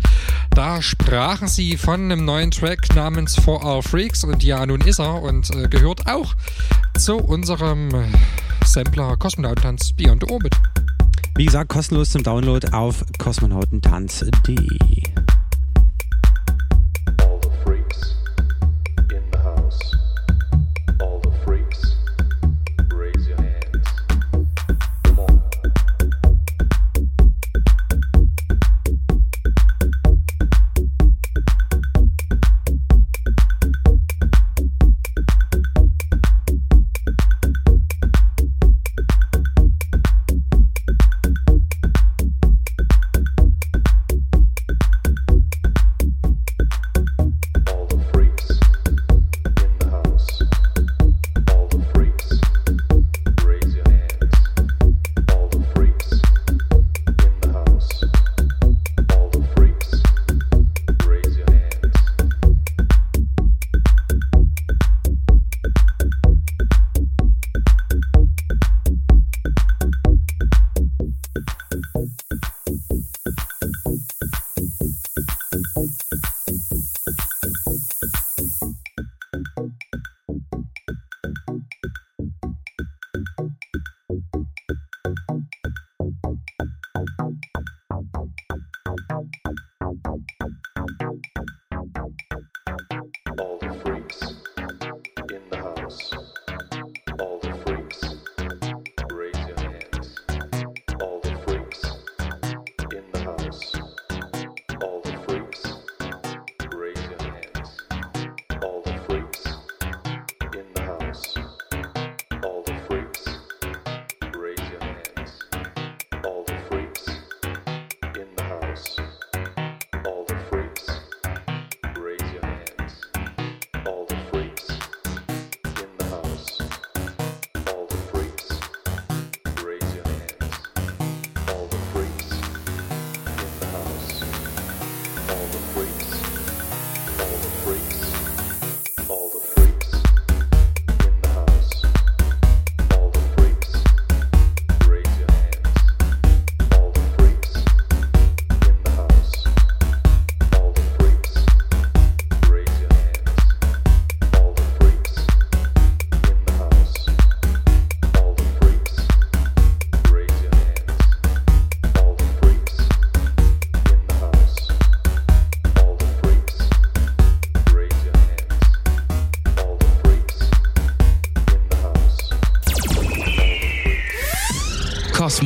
da 0.51 0.81
sprachen 0.81 1.47
sie 1.47 1.77
von 1.77 2.01
einem 2.01 2.25
neuen 2.25 2.51
Track 2.51 2.95
namens 2.95 3.35
For 3.35 3.63
Our 3.65 3.83
Freaks 3.83 4.23
und 4.23 4.43
ja, 4.43 4.65
nun 4.65 4.81
ist 4.81 4.99
er 4.99 5.21
und 5.21 5.49
äh, 5.55 5.67
gehört 5.67 6.07
auch 6.07 6.35
zu 6.97 7.17
unserem 7.17 7.89
äh, 7.89 8.07
Sampler 8.65 9.17
Kosmonautentanz 9.17 9.93
Beyond 9.93 10.23
the 10.27 10.33
Orbit. 10.33 10.55
Wie 11.35 11.45
gesagt, 11.45 11.69
kostenlos 11.69 12.09
zum 12.09 12.23
Download 12.23 12.67
auf 12.73 13.05
kosmonautentanz.de. 13.17 14.98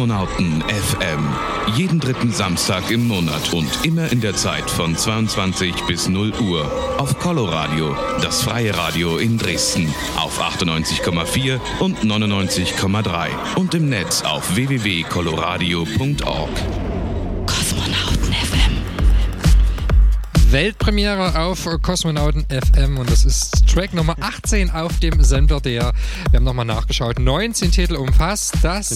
Kosmonauten 0.03 0.61
FM. 0.67 1.29
Jeden 1.77 1.97
dritten 1.97 2.33
Samstag 2.33 2.91
im 2.91 3.07
Monat 3.07 3.53
und 3.53 3.69
immer 3.85 4.11
in 4.11 4.19
der 4.19 4.35
Zeit 4.35 4.69
von 4.69 4.97
22 4.97 5.73
bis 5.87 6.09
0 6.09 6.33
Uhr. 6.41 6.69
Auf 6.99 7.17
Coloradio, 7.19 7.95
das 8.21 8.41
freie 8.41 8.77
Radio 8.77 9.15
in 9.15 9.37
Dresden. 9.37 9.87
Auf 10.17 10.41
98,4 10.41 11.57
und 11.79 11.99
99,3. 11.99 13.29
Und 13.55 13.73
im 13.75 13.87
Netz 13.87 14.23
auf 14.23 14.53
www.coloradio.org. 14.57 16.49
Kosmonauten 17.45 18.33
FM. 18.33 18.73
Weltpremiere 20.51 21.39
auf 21.39 21.65
Kosmonauten 21.81 22.45
FM 22.49 22.97
und 22.97 23.09
das 23.09 23.23
ist 23.23 23.63
Track 23.73 23.93
Nummer 23.95 24.15
18 24.19 24.69
auf 24.69 24.99
dem 24.99 25.23
Sender 25.23 25.59
der, 25.59 25.93
wir 26.29 26.37
haben 26.37 26.43
nochmal 26.43 26.65
nachgeschaut, 26.65 27.17
19 27.17 27.71
Titel 27.71 27.95
umfasst. 27.95 28.53
Das 28.61 28.91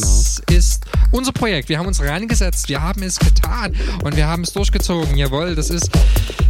ist 0.51 0.77
unser 1.11 1.31
Projekt. 1.31 1.69
Wir 1.69 1.79
haben 1.79 1.88
uns 1.88 2.01
reingesetzt, 2.01 2.69
wir 2.69 2.81
haben 2.81 3.03
es 3.03 3.19
getan 3.19 3.73
und 4.03 4.15
wir 4.15 4.27
haben 4.27 4.43
es 4.43 4.53
durchgezogen. 4.53 5.17
Jawohl, 5.17 5.55
das 5.55 5.69
ist 5.69 5.89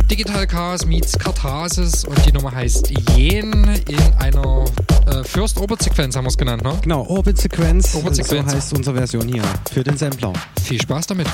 Digital 0.09 0.47
Chaos 0.47 0.85
meets 0.85 1.17
Katharsis 1.17 2.05
und 2.05 2.25
die 2.25 2.31
Nummer 2.31 2.53
heißt 2.53 2.91
Jen 3.15 3.69
in 3.87 4.13
einer 4.17 4.65
äh, 5.07 5.23
First 5.23 5.59
Orbit 5.59 5.83
Sequenz 5.83 6.15
haben 6.15 6.25
wir 6.25 6.29
es 6.29 6.37
genannt, 6.37 6.63
ne? 6.63 6.77
Genau, 6.81 7.05
Orbit 7.07 7.37
Sequenz, 7.37 7.93
Orbit 7.95 8.15
Sequenz. 8.15 8.51
so 8.51 8.57
heißt 8.57 8.73
unsere 8.73 8.95
Version 8.95 9.27
hier 9.27 9.43
für 9.71 9.83
den 9.83 9.97
Sampler. 9.97 10.33
Viel 10.63 10.81
Spaß 10.81 11.07
damit. 11.07 11.27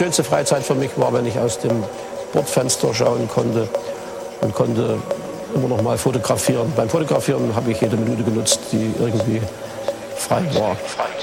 Schönste 0.00 0.24
Freizeit 0.24 0.62
für 0.62 0.74
mich 0.74 0.92
war, 0.96 1.12
wenn 1.12 1.26
ich 1.26 1.38
aus 1.38 1.58
dem 1.58 1.84
Bordfenster 2.32 2.94
schauen 2.94 3.28
konnte 3.28 3.68
und 4.40 4.54
konnte 4.54 4.96
immer 5.54 5.68
noch 5.68 5.82
mal 5.82 5.98
fotografieren. 5.98 6.72
Beim 6.74 6.88
Fotografieren 6.88 7.54
habe 7.54 7.70
ich 7.70 7.82
jede 7.82 7.98
Minute 7.98 8.22
genutzt, 8.22 8.60
die 8.72 8.94
irgendwie 8.98 9.42
frei 10.16 10.42
war. 10.54 10.70
Yeah. 10.70 11.19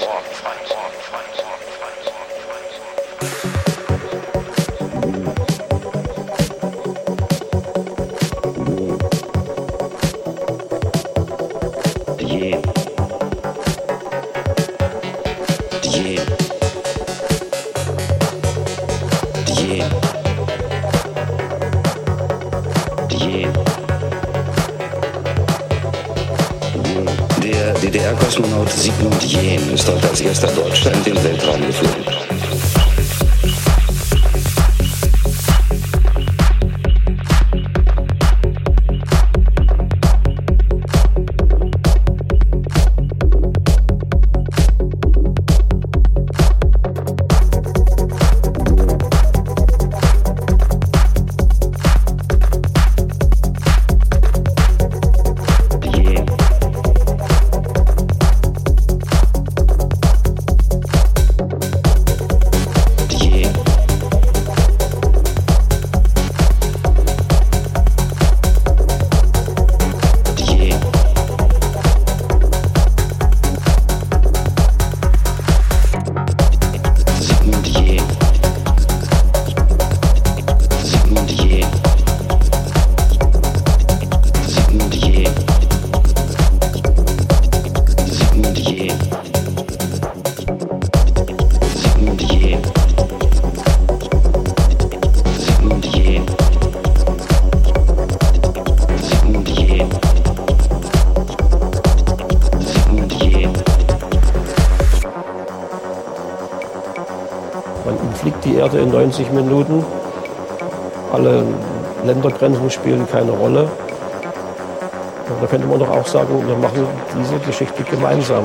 90 109.08 109.32
Minuten. 109.32 109.84
Alle 111.10 111.42
Ländergrenzen 112.04 112.70
spielen 112.70 113.08
keine 113.10 113.30
Rolle. 113.30 113.70
Da 115.40 115.46
könnte 115.46 115.66
man 115.66 115.78
doch 115.78 115.88
auch 115.88 116.06
sagen, 116.06 116.46
wir 116.46 116.56
machen 116.56 116.86
diese 117.18 117.38
Geschichte 117.38 117.82
gemeinsam. 117.84 118.44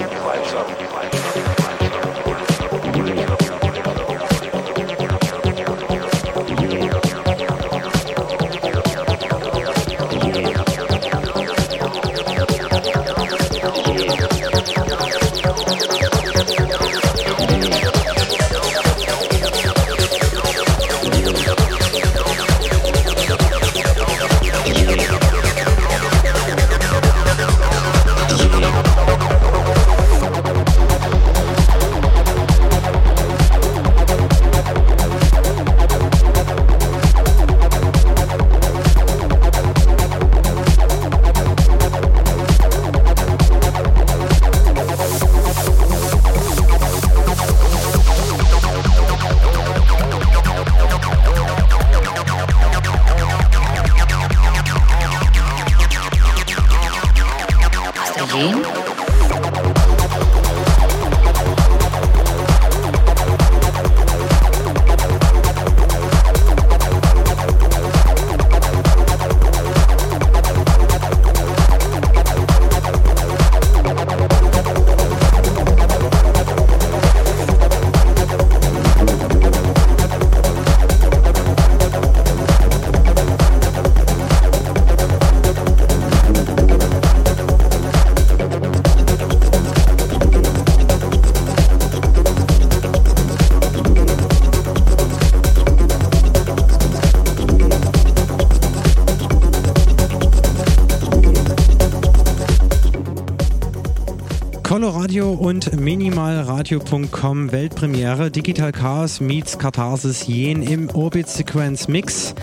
Coloradio 105.14 105.34
und 105.34 105.80
minimalradio.com 105.80 107.52
Weltpremiere 107.52 108.32
Digital 108.32 108.72
Chaos 108.72 109.20
meets 109.20 109.60
Katharsis 109.60 110.26
Jen 110.26 110.64
im 110.64 110.90
Orbit 110.90 111.30
Sequence 111.30 111.88
Mix 111.88 112.34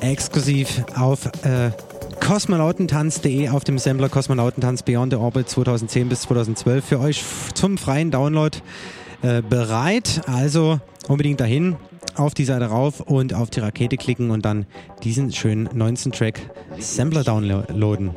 exklusiv 0.00 0.82
auf 0.94 1.26
äh, 1.44 1.72
kosmonautentanz.de 2.20 3.50
auf 3.50 3.64
dem 3.64 3.76
Sampler 3.76 4.08
Kosmonautentanz 4.08 4.82
Beyond 4.82 5.12
the 5.12 5.18
Orbit 5.18 5.50
2010 5.50 6.08
bis 6.08 6.22
2012 6.22 6.84
für 6.86 7.00
euch 7.00 7.22
zum 7.52 7.76
freien 7.76 8.10
Download 8.10 8.56
äh, 9.20 9.42
bereit. 9.42 10.22
Also 10.26 10.80
unbedingt 11.08 11.40
dahin, 11.40 11.76
auf 12.14 12.32
die 12.32 12.46
Seite 12.46 12.64
rauf 12.66 13.00
und 13.00 13.34
auf 13.34 13.50
die 13.50 13.60
Rakete 13.60 13.98
klicken 13.98 14.30
und 14.30 14.42
dann 14.46 14.64
diesen 15.02 15.34
schönen 15.34 15.68
19 15.74 16.12
Track 16.12 16.40
Sampler 16.78 17.24
downloaden. 17.24 18.12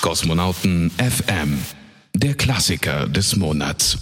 Kosmonauten 0.00 0.90
FM, 0.92 1.58
der 2.18 2.34
Klassiker 2.34 3.06
des 3.06 3.36
Monats. 3.36 3.98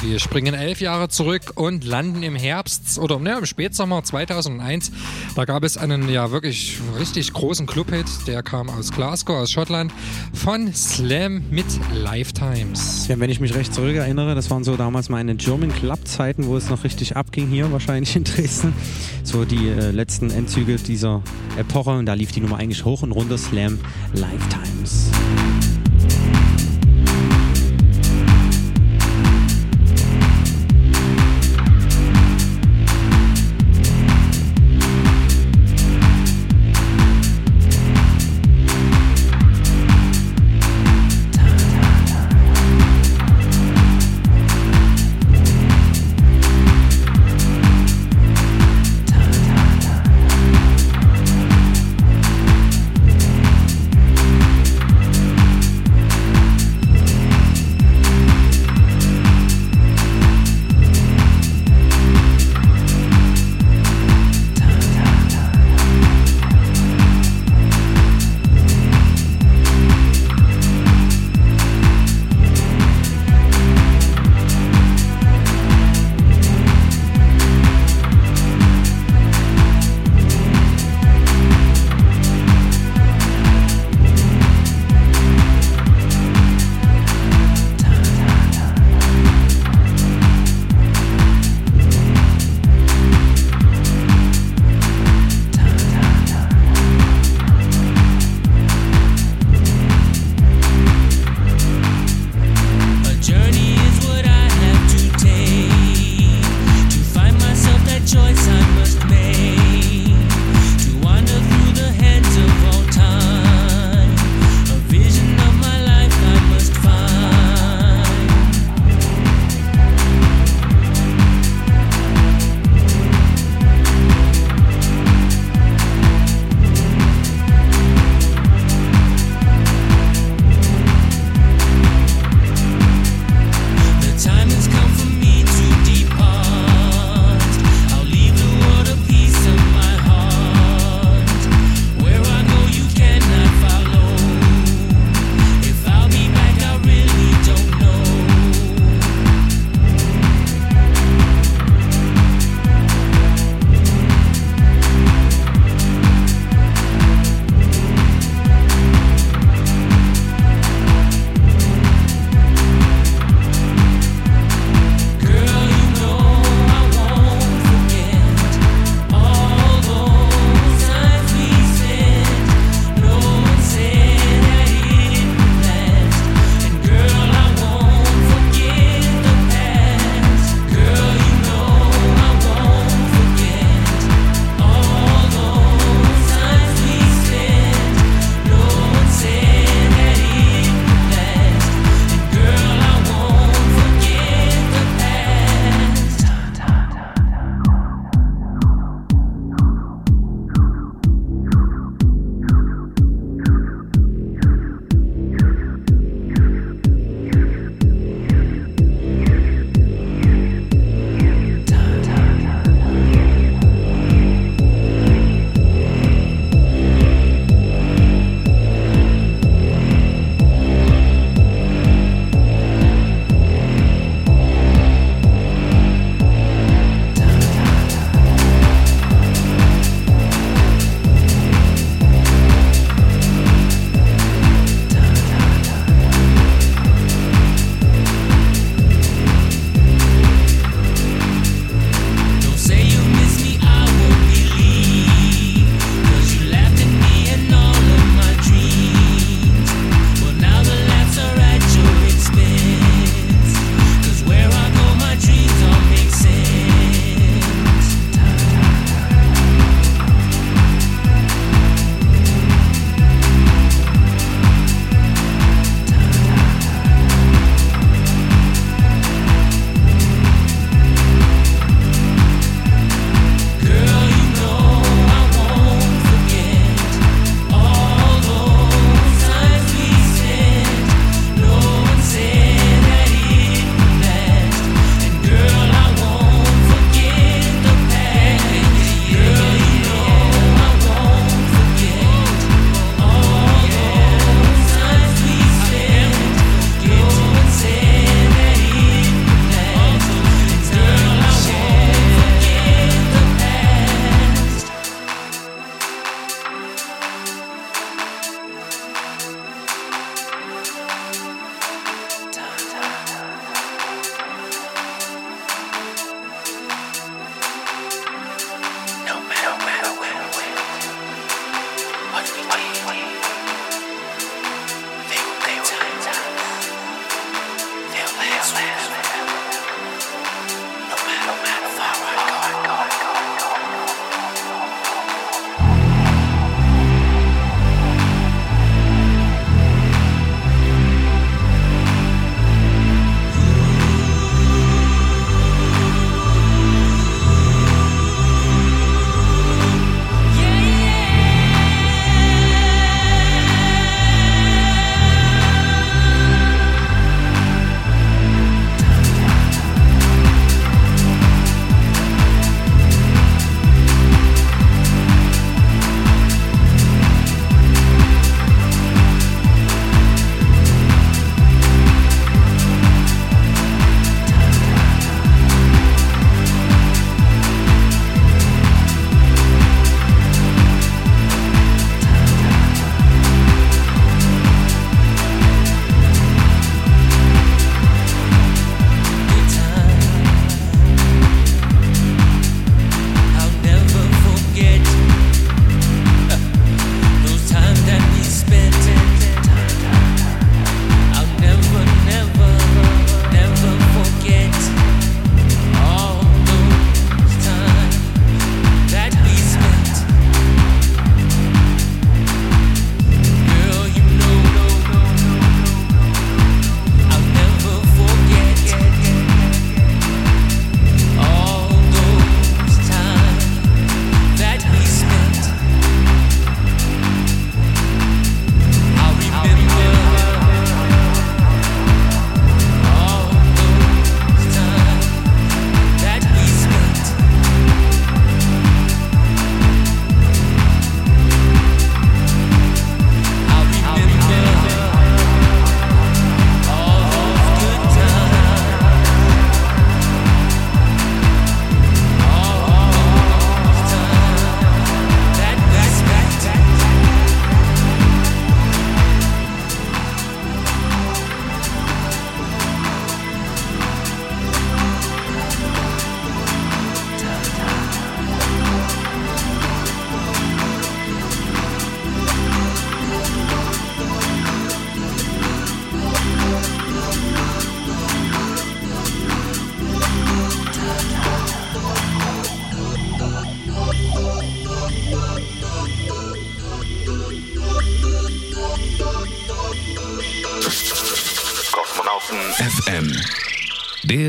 Wir 0.00 0.18
springen 0.18 0.54
elf 0.54 0.80
Jahre 0.80 1.08
zurück 1.08 1.52
und 1.54 1.84
landen 1.84 2.24
im 2.24 2.34
Herbst 2.34 2.98
oder 2.98 3.20
ne, 3.20 3.38
im 3.38 3.46
Spätsommer 3.46 4.02
2001. 4.02 4.90
Da 5.36 5.44
gab 5.44 5.62
es 5.62 5.76
einen 5.76 6.08
ja 6.08 6.32
wirklich 6.32 6.78
richtig 6.98 7.32
großen 7.32 7.66
Clubhit, 7.66 8.06
der 8.26 8.42
kam 8.42 8.68
aus 8.68 8.90
Glasgow, 8.90 9.36
aus 9.36 9.52
Schottland, 9.52 9.92
von 10.32 10.74
Slam 10.74 11.44
mit 11.50 11.66
Lifetimes. 11.94 13.06
Ja, 13.06 13.20
wenn 13.20 13.30
ich 13.30 13.38
mich 13.38 13.54
recht 13.54 13.72
zurückerinnere, 13.72 14.34
das 14.34 14.50
waren 14.50 14.64
so 14.64 14.76
damals 14.76 15.08
meine 15.08 15.36
German 15.36 15.72
Club-Zeiten, 15.72 16.46
wo 16.46 16.56
es 16.56 16.68
noch 16.68 16.82
richtig 16.82 17.16
abging 17.16 17.48
hier, 17.48 17.70
wahrscheinlich 17.70 18.16
in 18.16 18.24
Dresden. 18.24 18.72
So 19.32 19.46
die 19.46 19.68
äh, 19.68 19.92
letzten 19.92 20.30
Endzüge 20.30 20.76
dieser 20.76 21.22
Epoche 21.56 21.92
und 21.92 22.04
da 22.04 22.12
lief 22.12 22.32
die 22.32 22.40
Nummer 22.42 22.58
eigentlich 22.58 22.84
hoch 22.84 23.02
und 23.02 23.12
runter 23.12 23.38
Slam 23.38 23.78
Lifetimes. 24.12 25.10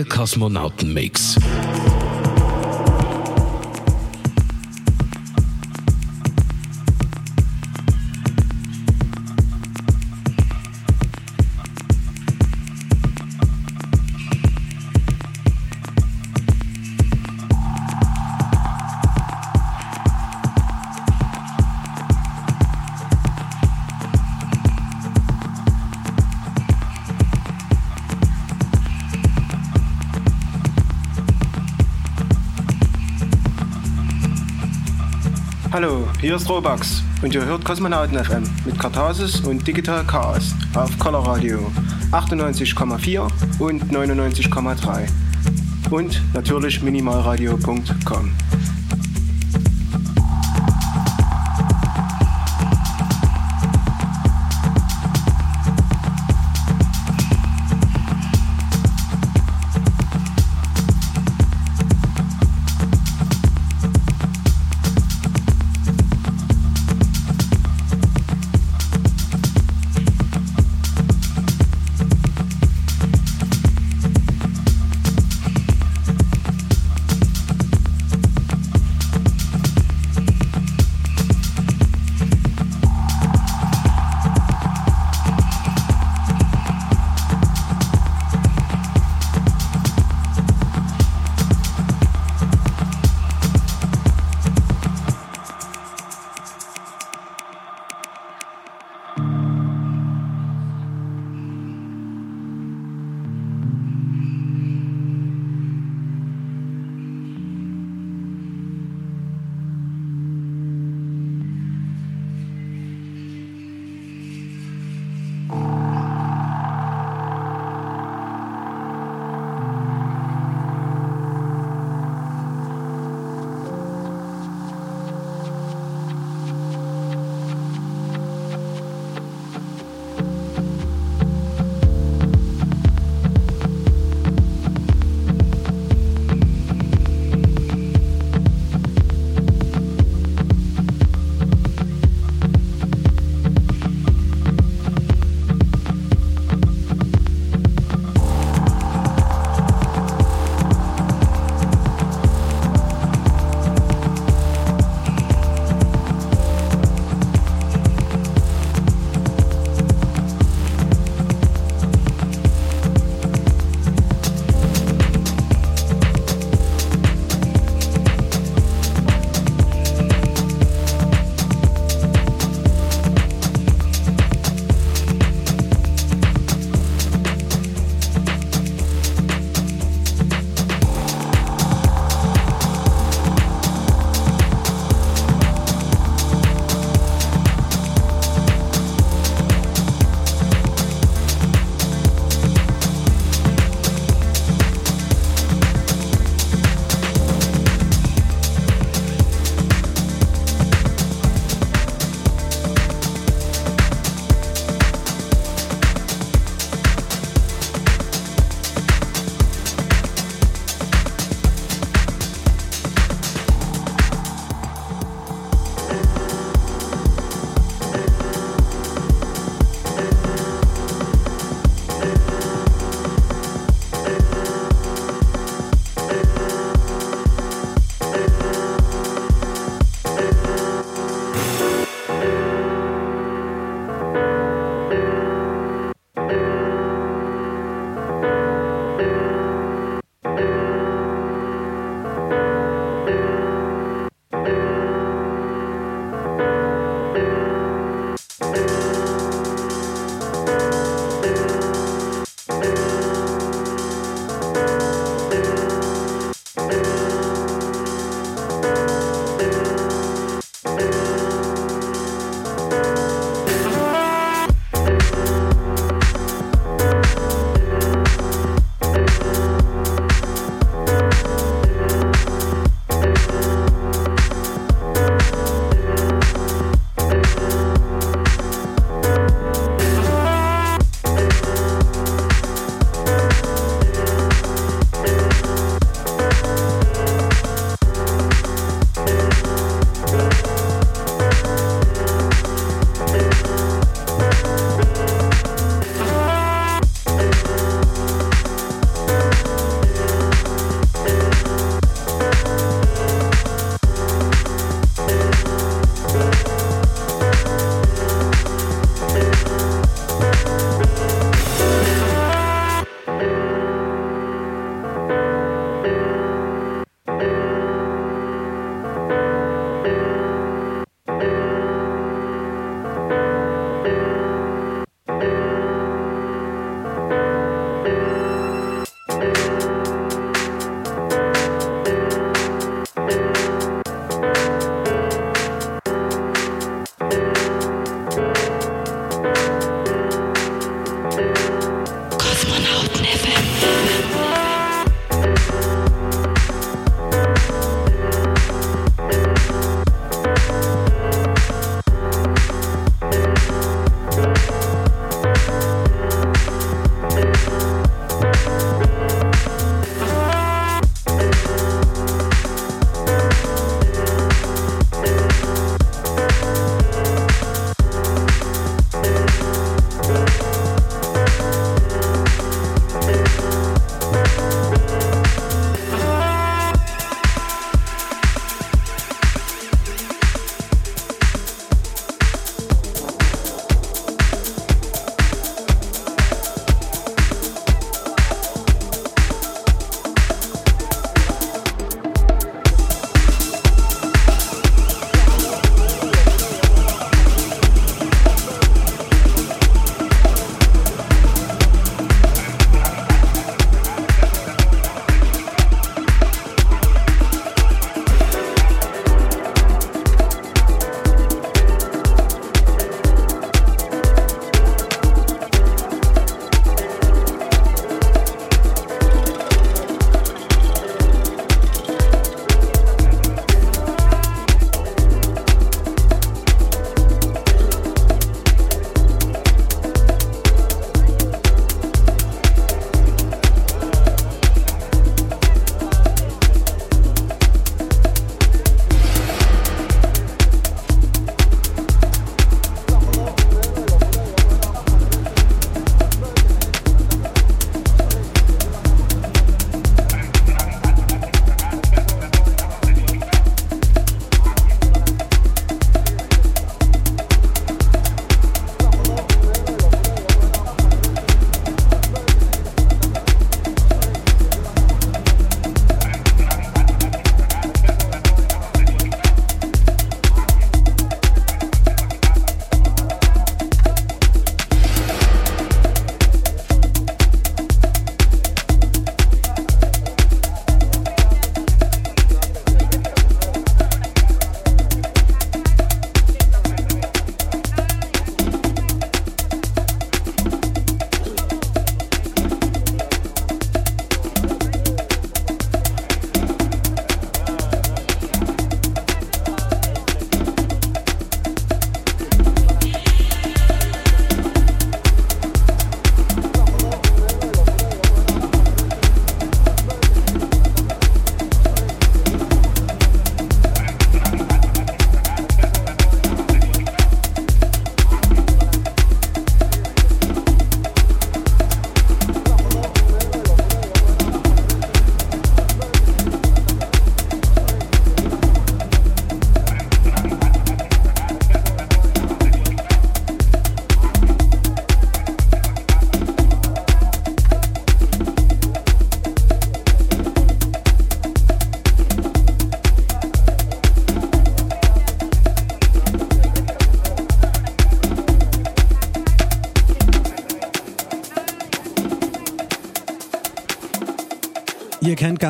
Der 0.04 0.10
Kosmonautenmix. 0.10 1.38
Hallo, 35.74 36.08
hier 36.22 36.36
ist 36.36 36.48
Robax 36.48 37.02
und 37.24 37.34
ihr 37.34 37.44
hört 37.44 37.66
Kosmonauten 37.66 38.24
FM 38.24 38.44
mit 38.64 38.78
Kartasis 38.78 39.40
und 39.40 39.68
Digital 39.68 40.04
Chaos 40.06 40.54
auf 40.76 41.00
Color 41.00 41.26
Radio 41.26 41.72
98,4 42.12 43.28
und 43.58 43.84
99,3 43.92 45.10
und 45.90 46.22
natürlich 46.36 46.84
minimalradio.com. 46.84 48.36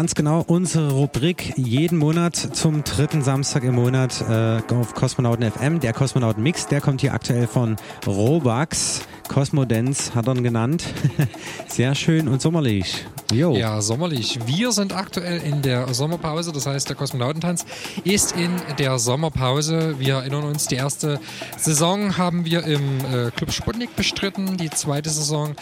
ganz 0.04 0.16
genau 0.16 0.44
unsere 0.46 0.92
Rubrik 0.92 1.54
jeden 1.56 1.98
Monat 1.98 2.36
zum 2.36 2.84
dritten 2.84 3.22
Samstag 3.22 3.64
im 3.64 3.76
Monat 3.76 4.20
äh, 4.30 4.62
auf 4.74 4.94
Kosmonauten 4.96 5.50
FM. 5.50 5.80
Der 5.80 5.94
Kosmonauten 5.94 6.44
Mix, 6.44 6.68
der 6.68 6.82
kommt 6.82 7.00
hier 7.00 7.14
aktuell 7.14 7.48
von 7.48 7.78
Robax. 8.06 9.04
Cosmodance 9.30 10.14
hat 10.14 10.28
er 10.28 10.36
ihn 10.36 10.44
genannt. 10.44 10.84
Sehr 11.70 11.96
schön 11.96 12.28
und 12.28 12.42
sommerlich. 12.42 13.06
Jo. 13.32 13.56
Ja, 13.56 13.82
sommerlich. 13.82 14.40
Wir 14.46 14.74
sind 14.74 14.94
aktuell 14.94 15.42
in 15.42 15.62
der 15.62 15.94
Sommerpause, 15.94 16.52
das 16.52 16.68
heißt, 16.68 16.90
der 16.90 16.96
Kosmonautentanz 16.96 17.66
ist 18.04 18.36
in 18.36 18.52
der 18.78 19.00
Sommerpause. 19.00 19.96
Wir 20.00 20.16
erinnern 20.16 20.44
uns, 20.44 20.68
die 20.68 20.76
erste 20.76 21.20
Saison 21.58 22.18
haben 22.18 22.46
wir 22.46 22.64
im 22.66 23.00
äh, 23.00 23.32
Club 23.32 23.52
Sputnik 23.54 23.96
bestritten, 23.96 24.58
die 24.58 24.70
zweite 24.70 25.10
Saison 25.10 25.56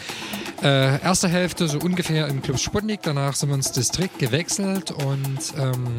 äh, 0.62 1.00
erste 1.02 1.28
Hälfte 1.28 1.68
so 1.68 1.78
ungefähr 1.78 2.28
im 2.28 2.42
Club 2.42 2.58
Sputnik, 2.58 3.00
danach 3.02 3.34
sind 3.34 3.48
wir 3.48 3.56
ins 3.56 3.72
Distrikt 3.72 4.18
gewechselt 4.18 4.90
und 4.90 5.38
ähm, 5.58 5.94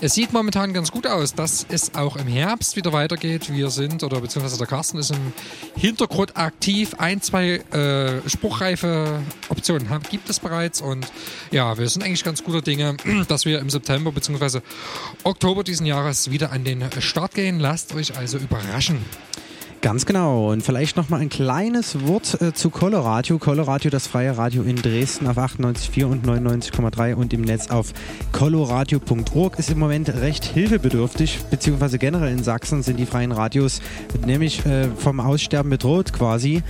es 0.00 0.14
sieht 0.14 0.32
momentan 0.32 0.72
ganz 0.72 0.90
gut 0.92 1.06
aus, 1.06 1.34
dass 1.34 1.66
es 1.68 1.94
auch 1.94 2.16
im 2.16 2.26
Herbst 2.26 2.76
wieder 2.76 2.92
weitergeht. 2.92 3.52
Wir 3.52 3.70
sind, 3.70 4.02
oder 4.04 4.20
beziehungsweise 4.20 4.58
der 4.58 4.66
Carsten 4.66 4.98
ist 4.98 5.10
im 5.10 5.32
Hintergrund 5.76 6.36
aktiv. 6.36 6.94
Ein, 6.98 7.20
zwei 7.22 7.62
äh, 7.72 8.28
spruchreife 8.28 9.22
Optionen 9.48 9.90
haben, 9.90 10.04
gibt 10.10 10.28
es 10.28 10.38
bereits 10.38 10.80
und 10.80 11.06
ja, 11.50 11.78
wir 11.78 11.88
sind 11.88 12.04
eigentlich 12.04 12.24
ganz 12.24 12.44
guter 12.44 12.62
Dinge, 12.62 12.96
dass 13.28 13.44
wir 13.44 13.58
im 13.58 13.70
September 13.70 14.12
beziehungsweise 14.12 14.62
Oktober 15.24 15.64
diesen 15.64 15.86
Jahres 15.86 16.30
wieder 16.30 16.52
an 16.52 16.64
den 16.64 16.84
Start 17.00 17.34
gehen. 17.34 17.58
Lasst 17.58 17.94
euch 17.94 18.16
also 18.16 18.38
überraschen. 18.38 19.04
Ganz 19.88 20.04
genau. 20.04 20.50
Und 20.50 20.62
vielleicht 20.62 20.98
noch 20.98 21.08
mal 21.08 21.18
ein 21.18 21.30
kleines 21.30 22.06
Wort 22.06 22.42
äh, 22.42 22.52
zu 22.52 22.68
Coloradio. 22.68 23.38
Coloradio, 23.38 23.90
das 23.90 24.06
freie 24.06 24.36
Radio 24.36 24.62
in 24.62 24.76
Dresden 24.76 25.26
auf 25.26 25.38
98,4 25.38 26.04
und 26.04 26.26
99,3 26.26 27.14
und 27.14 27.32
im 27.32 27.40
Netz 27.40 27.70
auf 27.70 27.94
coloradio.org 28.32 29.58
ist 29.58 29.70
im 29.70 29.78
Moment 29.78 30.10
recht 30.10 30.44
hilfebedürftig, 30.44 31.38
beziehungsweise 31.50 31.96
generell 31.96 32.30
in 32.30 32.44
Sachsen 32.44 32.82
sind 32.82 32.98
die 32.98 33.06
freien 33.06 33.32
Radios 33.32 33.80
nämlich 34.26 34.66
äh, 34.66 34.88
vom 34.94 35.20
Aussterben 35.20 35.70
bedroht 35.70 36.12
quasi. 36.12 36.62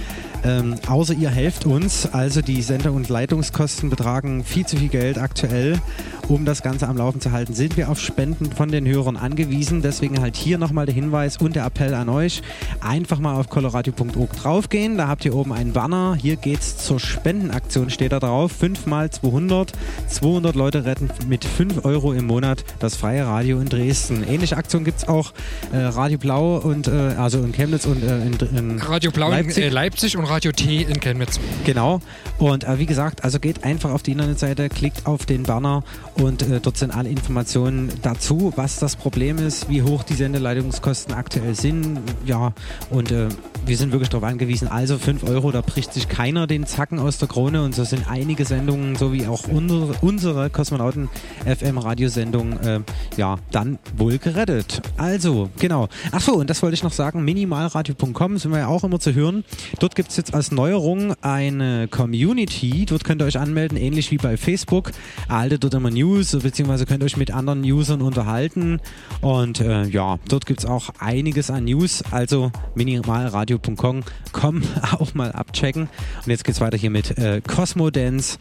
Ähm, 0.44 0.76
außer 0.86 1.14
ihr 1.14 1.30
helft 1.30 1.66
uns. 1.66 2.06
Also 2.06 2.40
die 2.40 2.62
Sender- 2.62 2.92
und 2.92 3.08
Leitungskosten 3.08 3.90
betragen 3.90 4.44
viel 4.44 4.64
zu 4.64 4.76
viel 4.76 4.90
Geld 4.90 5.18
aktuell. 5.18 5.80
Um 6.28 6.44
das 6.44 6.60
Ganze 6.60 6.86
am 6.86 6.98
Laufen 6.98 7.22
zu 7.22 7.32
halten, 7.32 7.54
sind 7.54 7.78
wir 7.78 7.88
auf 7.88 7.98
Spenden 7.98 8.52
von 8.52 8.70
den 8.70 8.86
Hörern 8.86 9.16
angewiesen. 9.16 9.80
Deswegen 9.80 10.20
halt 10.20 10.36
hier 10.36 10.58
nochmal 10.58 10.84
der 10.84 10.94
Hinweis 10.94 11.38
und 11.38 11.56
der 11.56 11.64
Appell 11.64 11.94
an 11.94 12.10
euch. 12.10 12.42
Einfach 12.80 13.18
mal 13.18 13.34
auf 13.34 13.48
coloradio.org 13.48 14.36
draufgehen. 14.36 14.98
Da 14.98 15.08
habt 15.08 15.24
ihr 15.24 15.34
oben 15.34 15.54
einen 15.54 15.72
Banner. 15.72 16.18
Hier 16.20 16.36
geht's 16.36 16.76
zur 16.76 17.00
Spendenaktion, 17.00 17.88
steht 17.88 18.12
da 18.12 18.20
drauf. 18.20 18.52
5 18.52 18.84
mal 18.84 19.08
200. 19.08 19.72
200 20.08 20.54
Leute 20.54 20.84
retten 20.84 21.08
mit 21.28 21.46
5 21.46 21.86
Euro 21.86 22.12
im 22.12 22.26
Monat 22.26 22.62
das 22.78 22.94
freie 22.94 23.24
Radio 23.24 23.58
in 23.60 23.70
Dresden. 23.70 24.22
Ähnliche 24.28 24.58
Aktion 24.58 24.84
gibt 24.84 24.98
es 24.98 25.08
auch 25.08 25.32
äh, 25.72 25.78
Radio 25.78 26.18
Blau 26.18 26.58
und 26.58 26.88
äh, 26.88 26.90
also 26.90 27.38
in 27.38 27.52
Chemnitz 27.52 27.86
und 27.86 28.02
äh, 28.02 28.26
in, 28.26 28.34
in 28.54 28.78
Radio 28.80 29.10
Blau 29.12 29.30
Leipzig. 29.30 29.64
in 29.64 29.70
äh, 29.70 29.72
Leipzig 29.72 30.16
und 30.18 30.26
Radio 30.26 30.52
T 30.52 30.82
in 30.82 31.00
Chemnitz. 31.00 31.40
Genau. 31.64 32.00
Und 32.38 32.64
äh, 32.64 32.78
wie 32.78 32.86
gesagt, 32.86 33.24
also 33.24 33.40
geht 33.40 33.64
einfach 33.64 33.92
auf 33.92 34.02
die 34.02 34.12
Internetseite, 34.12 34.68
klickt 34.68 35.06
auf 35.06 35.24
den 35.24 35.44
Banner 35.44 35.84
und 36.20 36.42
äh, 36.42 36.60
dort 36.60 36.76
sind 36.76 36.90
alle 36.90 37.08
Informationen 37.08 37.92
dazu, 38.02 38.52
was 38.56 38.78
das 38.78 38.96
Problem 38.96 39.38
ist, 39.38 39.68
wie 39.68 39.82
hoch 39.82 40.02
die 40.02 40.14
Sendeleitungskosten 40.14 41.14
aktuell 41.14 41.54
sind. 41.54 42.00
Ja, 42.26 42.52
und 42.90 43.12
äh, 43.12 43.28
wir 43.66 43.76
sind 43.76 43.92
wirklich 43.92 44.08
darauf 44.08 44.28
angewiesen. 44.28 44.68
Also 44.68 44.98
5 44.98 45.24
Euro, 45.24 45.52
da 45.52 45.60
bricht 45.60 45.92
sich 45.92 46.08
keiner 46.08 46.46
den 46.46 46.66
Zacken 46.66 46.98
aus 46.98 47.18
der 47.18 47.28
Krone 47.28 47.62
und 47.62 47.74
so 47.74 47.84
sind 47.84 48.08
einige 48.10 48.44
Sendungen, 48.44 48.96
so 48.96 49.12
wie 49.12 49.26
auch 49.26 49.46
unsere, 49.48 49.94
unsere 50.00 50.50
Kosmonauten 50.50 51.08
FM 51.44 51.78
Radiosendung, 51.78 52.58
äh, 52.60 52.80
ja, 53.16 53.36
dann 53.50 53.78
wohl 53.96 54.18
gerettet. 54.18 54.82
Also, 54.96 55.50
genau. 55.58 55.88
Achso, 56.12 56.32
und 56.32 56.50
das 56.50 56.62
wollte 56.62 56.74
ich 56.74 56.82
noch 56.82 56.92
sagen, 56.92 57.24
minimalradio.com 57.24 58.38
sind 58.38 58.50
wir 58.50 58.58
ja 58.58 58.66
auch 58.68 58.84
immer 58.84 58.98
zu 59.00 59.14
hören. 59.14 59.44
Dort 59.78 59.94
gibt 59.94 60.10
es 60.10 60.16
jetzt 60.16 60.34
als 60.34 60.50
Neuerung 60.50 61.14
eine 61.22 61.88
Community. 61.88 62.86
Dort 62.86 63.04
könnt 63.04 63.22
ihr 63.22 63.26
euch 63.26 63.38
anmelden, 63.38 63.76
ähnlich 63.76 64.10
wie 64.10 64.16
bei 64.16 64.36
Facebook. 64.36 64.92
Erhaltet 65.28 65.62
dort 65.62 65.74
immer 65.74 65.90
News, 65.90 66.07
beziehungsweise 66.42 66.86
könnt 66.86 67.02
ihr 67.02 67.06
euch 67.06 67.16
mit 67.16 67.30
anderen 67.30 67.62
Usern 67.64 68.02
unterhalten. 68.02 68.80
Und 69.20 69.60
äh, 69.60 69.84
ja, 69.84 70.18
dort 70.28 70.46
gibt 70.46 70.60
es 70.60 70.66
auch 70.66 70.90
einiges 70.98 71.50
an 71.50 71.64
News. 71.64 72.02
Also 72.10 72.50
minimalradio.com 72.74 74.02
komm 74.32 74.62
auch 74.98 75.14
mal 75.14 75.32
abchecken. 75.32 75.82
Und 76.24 76.30
jetzt 76.30 76.44
geht's 76.44 76.60
weiter 76.60 76.76
hier 76.76 76.90
mit 76.90 77.16
äh, 77.18 77.40
Cosmo 77.46 77.90
Dance, 77.90 78.38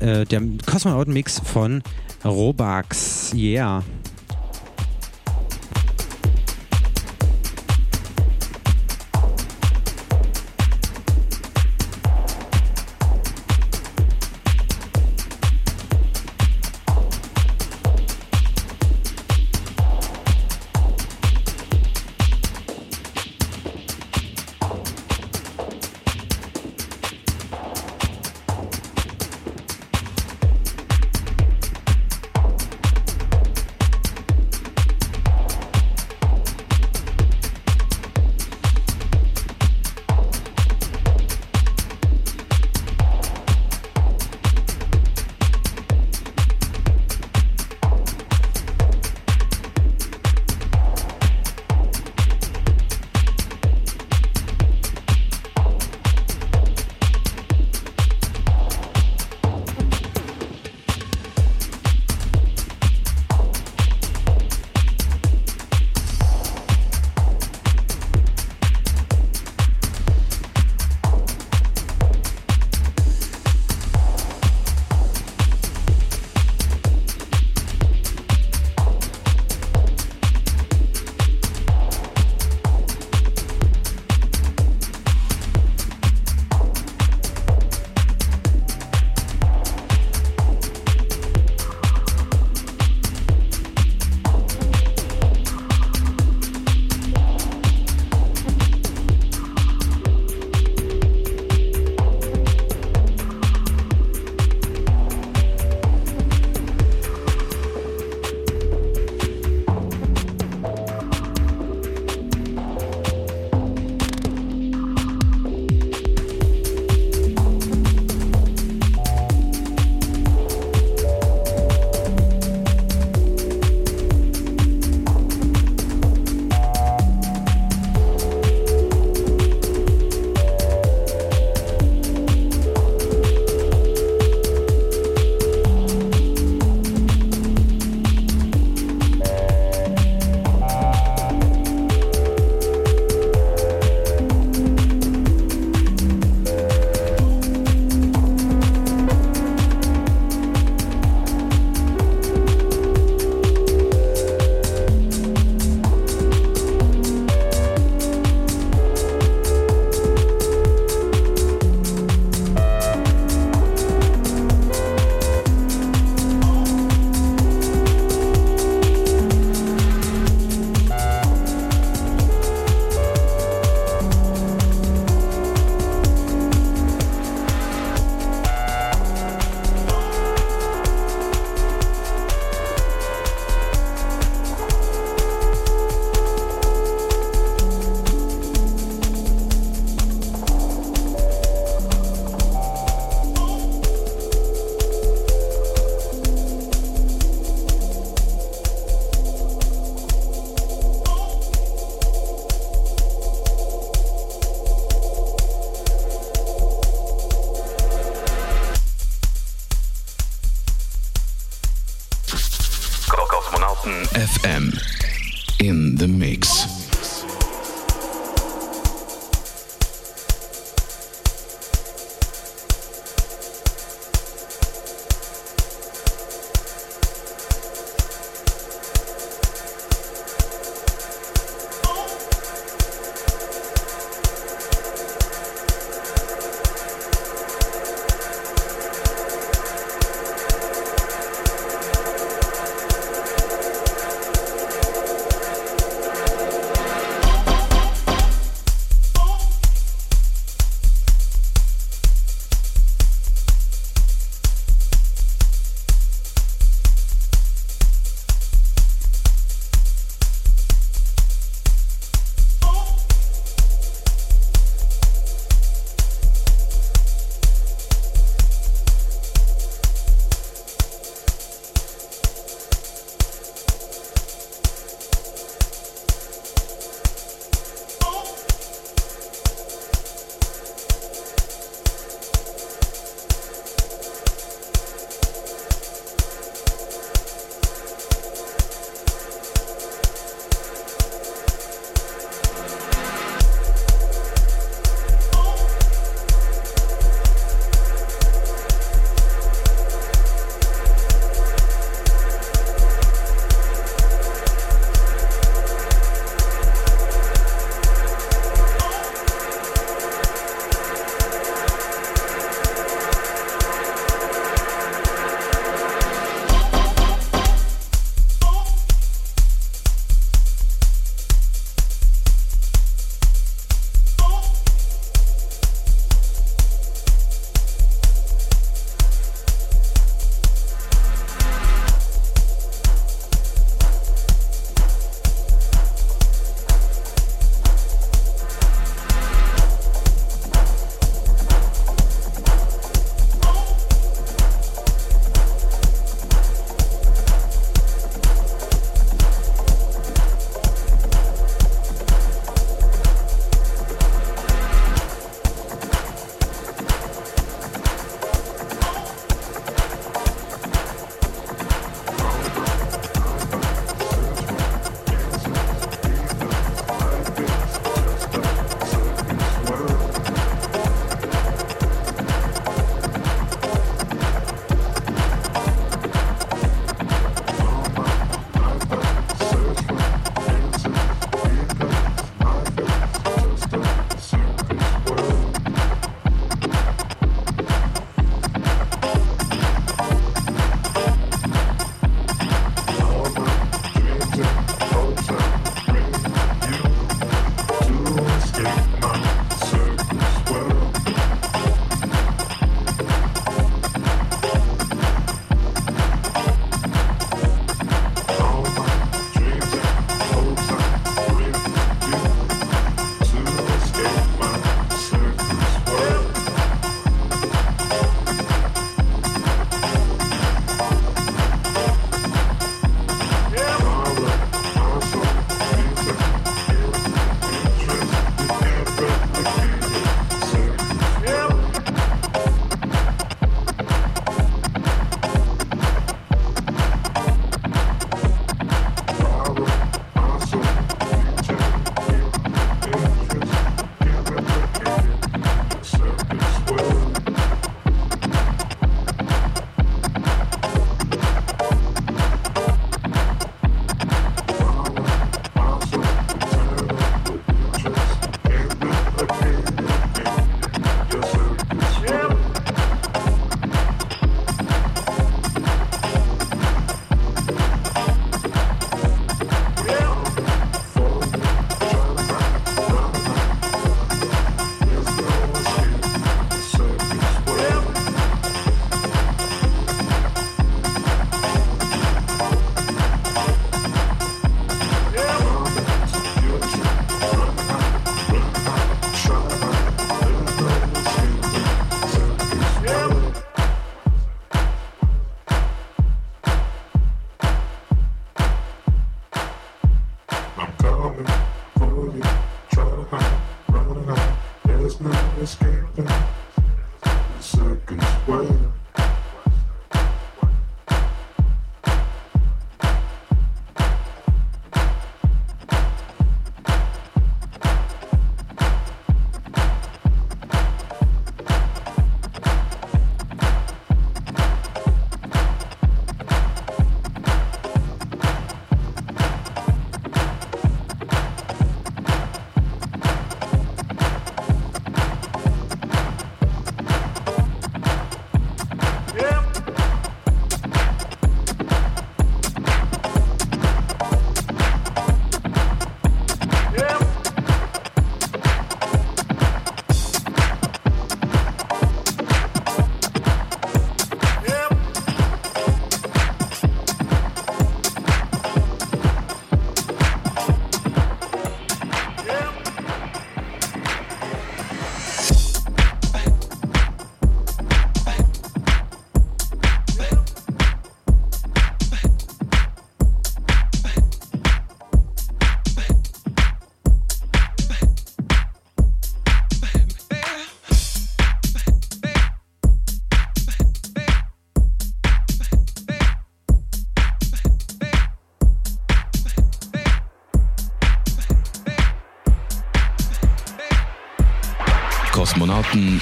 äh, 0.00 0.24
der 0.24 0.42
Cosmonauten-Mix 0.66 1.40
von 1.40 1.82
Robax. 2.24 3.32
Yeah. 3.34 3.82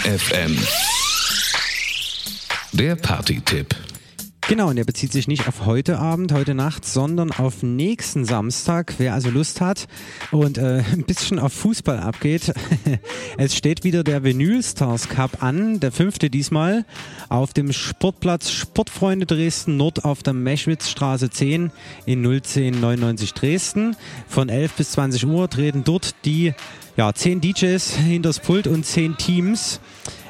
FM. 0.04 0.58
Der 2.72 2.94
Party-Tipp. 2.94 3.74
Genau, 4.46 4.68
und 4.68 4.76
der 4.76 4.84
bezieht 4.84 5.10
sich 5.10 5.28
nicht 5.28 5.48
auf 5.48 5.64
heute 5.64 5.98
Abend, 5.98 6.30
heute 6.32 6.54
Nacht, 6.54 6.84
sondern 6.84 7.32
auf 7.32 7.62
nächsten 7.62 8.26
Samstag. 8.26 8.96
Wer 8.98 9.14
also 9.14 9.30
Lust 9.30 9.62
hat 9.62 9.86
und 10.30 10.58
äh, 10.58 10.82
ein 10.92 11.04
bisschen 11.04 11.38
auf 11.38 11.54
Fußball 11.54 11.98
abgeht, 11.98 12.52
es 13.38 13.56
steht 13.56 13.84
wieder 13.84 14.04
der 14.04 14.22
Vinyl 14.24 14.62
Stars 14.62 15.08
Cup 15.08 15.42
an, 15.42 15.80
der 15.80 15.90
fünfte 15.90 16.28
diesmal, 16.28 16.84
auf 17.30 17.54
dem 17.54 17.72
Sportplatz 17.72 18.50
Sportfreunde 18.50 19.24
Dresden 19.24 19.78
Nord 19.78 20.04
auf 20.04 20.22
der 20.22 20.34
Meschwitzstraße 20.34 21.30
10 21.30 21.72
in 22.04 22.22
01099 22.22 23.32
Dresden. 23.32 23.96
Von 24.28 24.50
11 24.50 24.72
bis 24.74 24.90
20 24.90 25.24
Uhr 25.26 25.48
treten 25.48 25.84
dort 25.84 26.14
die 26.26 26.52
ja, 26.96 27.12
10 27.12 27.40
DJs 27.40 27.96
hinters 27.96 28.40
Pult 28.40 28.66
und 28.66 28.84
10 28.84 29.16
Teams 29.16 29.80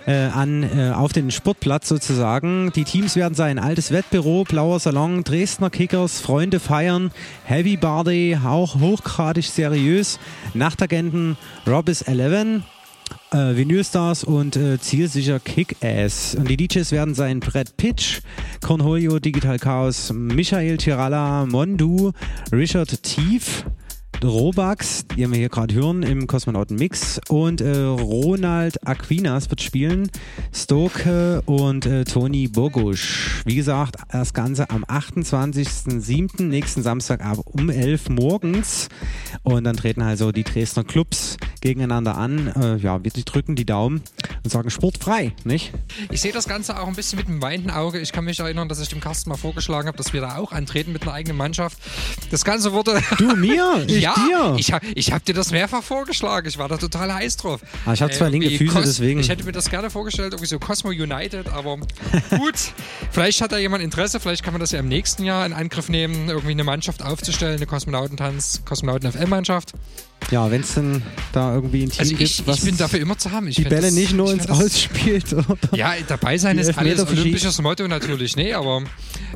äh, 0.07 0.13
an, 0.13 0.63
äh, 0.63 0.93
auf 0.93 1.13
den 1.13 1.31
Sportplatz 1.31 1.89
sozusagen. 1.89 2.73
Die 2.75 2.85
Teams 2.85 3.17
werden 3.17 3.35
sein 3.35 3.59
altes 3.59 3.91
Wettbüro, 3.91 4.45
Blauer 4.45 4.81
Salon, 4.81 5.25
Dresdner 5.25 5.71
Kickers, 5.71 6.21
Freunde 6.21 6.61
feiern, 6.61 7.11
Heavy 7.45 7.77
Barday, 7.77 8.39
auch 8.45 8.81
hochgradig 8.81 9.47
seriös, 9.47 10.19
Nachtagenten, 10.55 11.37
Robis 11.67 12.03
11, 12.03 12.63
äh, 13.33 13.57
Vinylstars 13.57 14.25
und 14.25 14.57
äh, 14.57 14.79
zielsicher 14.79 15.41
Kick-Ass. 15.41 16.35
Und 16.35 16.49
die 16.49 16.57
DJs 16.57 16.93
werden 16.93 17.15
sein 17.15 17.41
Brett 17.41 17.77
Pitch, 17.77 18.21
Cornholio, 18.63 19.19
Digital 19.19 19.59
Chaos, 19.59 20.13
Michael 20.13 20.77
Tiralla, 20.77 21.47
Mondu, 21.47 22.13
Richard 22.53 23.03
Tief, 23.03 23.65
Robax, 24.23 25.07
die 25.09 25.29
wir 25.31 25.39
hier 25.39 25.49
gerade 25.49 25.75
hören 25.75 26.03
im 26.03 26.27
Kosmonauten 26.27 26.77
Mix 26.77 27.21
und 27.29 27.61
äh, 27.61 27.77
Ronald 27.77 28.87
Aquinas 28.87 29.51
wird 29.51 29.61
spielen, 29.61 30.11
Stoke 30.53 31.43
und 31.47 31.87
äh, 31.87 32.05
Toni 32.05 32.49
Bogusch. 32.49 33.43
Wie 33.45 33.57
gesagt, 33.57 33.97
das 34.11 34.35
Ganze 34.35 34.71
am 34.71 34.85
28.07. 34.85 36.45
nächsten 36.45 36.83
Samstag 36.83 37.25
ab 37.25 37.39
um 37.45 37.71
11 37.71 38.11
morgens 38.11 38.89
und 39.43 39.65
dann 39.65 39.77
treten 39.77 40.03
also 40.03 40.33
die 40.33 40.45
Dresdner 40.45 40.85
Clubs 40.85 41.37
gegeneinander 41.61 42.17
an. 42.17 42.49
Äh, 42.49 42.77
ja, 42.77 43.03
wir 43.03 43.11
drücken 43.11 43.57
die 43.57 43.67
Daumen 43.67 44.03
und 44.43 44.51
sagen 44.51 44.71
sportfrei, 44.71 45.33
nicht? 45.45 45.73
Ich 46.11 46.21
sehe 46.21 46.33
das 46.33 46.47
Ganze 46.47 46.79
auch 46.79 46.87
ein 46.87 46.95
bisschen 46.95 47.19
mit 47.19 47.29
einem 47.29 47.43
weinenden 47.43 47.71
Auge. 47.73 48.01
Ich 48.01 48.13
kann 48.13 48.25
mich 48.25 48.41
erinnern, 48.41 48.69
dass 48.69 48.81
ich 48.81 48.89
dem 48.89 49.01
Carsten 49.01 49.31
mal 49.31 49.37
vorgeschlagen 49.37 49.89
habe, 49.89 49.97
dass 49.97 50.13
wir 50.13 50.21
da 50.21 50.37
auch 50.37 50.53
antreten 50.53 50.93
mit 50.93 51.03
einer 51.03 51.13
eigenen 51.13 51.37
Mannschaft. 51.37 51.79
Das 52.31 52.45
Ganze 52.45 52.73
wurde... 52.73 53.01
Du 53.19 53.35
mir? 53.37 53.85
Ich 53.87 54.01
ja, 54.01 54.14
dir? 54.17 54.55
ich, 54.59 54.73
hab- 54.73 54.83
ich 54.95 55.13
habe 55.13 55.25
dir 55.25 55.35
das 55.35 55.51
mehrfach 55.51 55.83
vorgeschlagen. 55.83 56.49
Ich 56.49 56.59
war 56.59 56.69
da 56.69 56.77
total 56.77 57.13
heiß 57.15 57.37
drauf. 57.39 57.61
Ah, 57.87 57.93
ich 57.93 58.03
hab 58.03 58.13
zwei 58.13 58.29
linke 58.29 58.47
irgendwie 58.49 58.67
Füße, 58.69 58.83
deswegen. 58.83 59.21
Ich 59.21 59.29
hätte 59.29 59.45
mir 59.45 59.53
das 59.53 59.71
gerne 59.71 59.91
vorgestellt, 59.91 60.33
irgendwie 60.33 60.49
so 60.49 60.59
Cosmo 60.59 60.91
United, 60.91 61.49
aber 61.49 61.77
gut. 62.31 62.55
vielleicht 63.11 63.41
hat 63.41 63.53
da 63.53 63.59
jemand 63.59 63.83
Interesse, 63.83 64.21
vielleicht 64.21 64.43
kann 64.43 64.53
man 64.55 64.61
das 64.61 64.73
ja 64.73 64.79
im 64.81 64.89
nächsten 64.89 65.25
Jahr 65.25 65.45
in 65.47 65.53
Angriff 65.53 65.89
nehmen, 65.89 66.29
irgendwie 66.29 66.53
eine 66.53 66.65
Mannschaft 66.65 67.03
aufzustellen, 67.03 67.57
eine 67.57 67.67
Kosmonautentanz, 67.67 68.63
Kosmonauten-FM-Mannschaft. 68.65 69.73
Ja, 70.31 70.51
wenn 70.51 70.63
es 70.63 70.73
denn 70.75 71.03
da 71.33 71.55
irgendwie 71.55 71.83
ein 71.83 71.91
Team 71.91 72.01
Also 72.01 72.13
ich, 72.13 72.37
gibt, 72.37 72.47
was 72.49 72.59
ich 72.59 72.65
bin 72.65 72.77
dafür 72.79 72.99
immer 73.01 73.19
zu 73.19 73.31
haben. 73.31 73.47
Ich 73.47 73.57
die 73.57 73.65
Bälle 73.65 73.83
das- 73.83 73.93
nicht 73.93 74.15
nur 74.15 74.33
ins 74.33 74.49
Ausspielt. 74.49 75.27
Ja, 75.75 75.93
dabei 76.09 76.39
sein 76.39 76.57
ist 76.59 76.79
alles 76.79 77.07
olympisches 77.07 77.61
Motto 77.61 77.87
natürlich. 77.89 78.35
Nee, 78.35 78.55
aber 78.55 78.83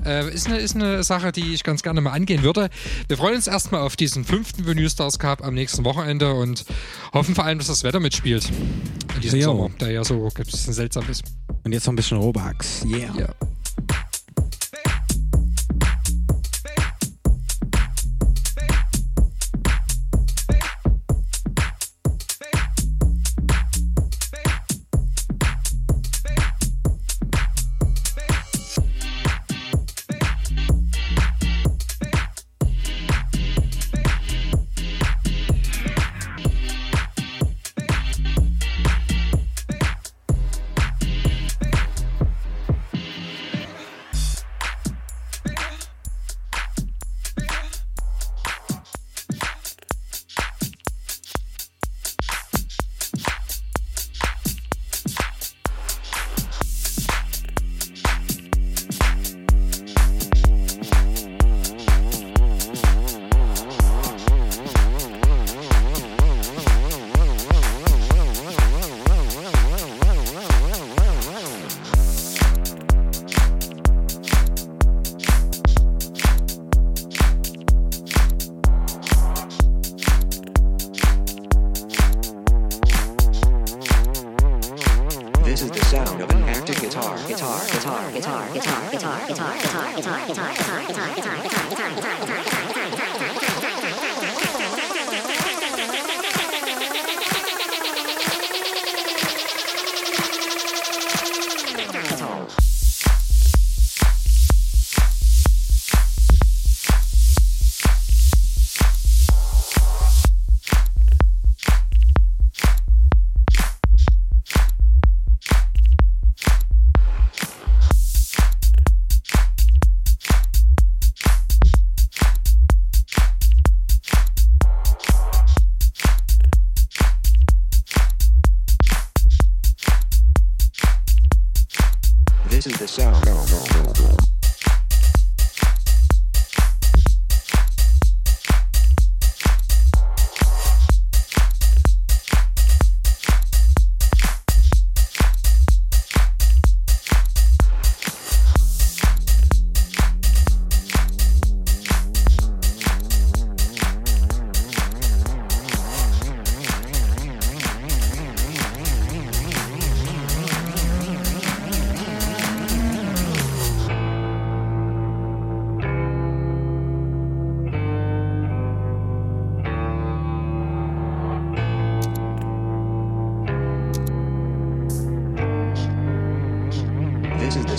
äh, 0.06 0.32
ist, 0.32 0.46
eine, 0.46 0.56
ist 0.59 0.76
eine 0.76 1.02
Sache, 1.05 1.30
die 1.30 1.52
ich 1.52 1.62
ganz 1.62 1.82
gerne 1.82 2.00
mal 2.00 2.12
angehen 2.12 2.42
würde. 2.42 2.70
Wir 3.06 3.18
freuen 3.18 3.34
uns 3.36 3.46
erstmal 3.48 3.82
auf 3.82 3.96
diesen 3.96 4.24
fünften 4.24 4.57
Vinyl 4.66 4.90
Stars 4.90 5.18
Cup 5.18 5.44
am 5.44 5.55
nächsten 5.55 5.85
Wochenende 5.85 6.32
und 6.35 6.64
hoffen 7.12 7.35
vor 7.35 7.44
allem, 7.44 7.59
dass 7.59 7.68
das 7.68 7.85
Wetter 7.85 8.01
mitspielt. 8.01 8.51
In 9.14 9.20
diesem 9.20 9.40
Jo. 9.40 9.47
Sommer, 9.47 9.70
der 9.80 9.90
ja 9.90 10.05
so 10.05 10.24
ein 10.26 10.44
bisschen 10.44 10.72
seltsam 10.72 11.05
ist. 11.10 11.24
Und 11.64 11.72
jetzt 11.72 11.86
noch 11.86 11.93
ein 11.93 11.97
bisschen 11.97 12.18
Robax. 12.18 12.85
Yeah. 12.85 13.14
Ja. 13.18 13.28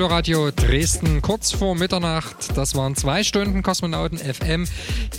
Radio 0.00 0.50
Dresden 0.50 1.20
kurz 1.20 1.52
vor 1.52 1.74
Mitternacht. 1.74 2.56
Das 2.56 2.74
waren 2.74 2.96
zwei 2.96 3.22
Stunden 3.22 3.62
Kosmonauten 3.62 4.16
FM, 4.16 4.66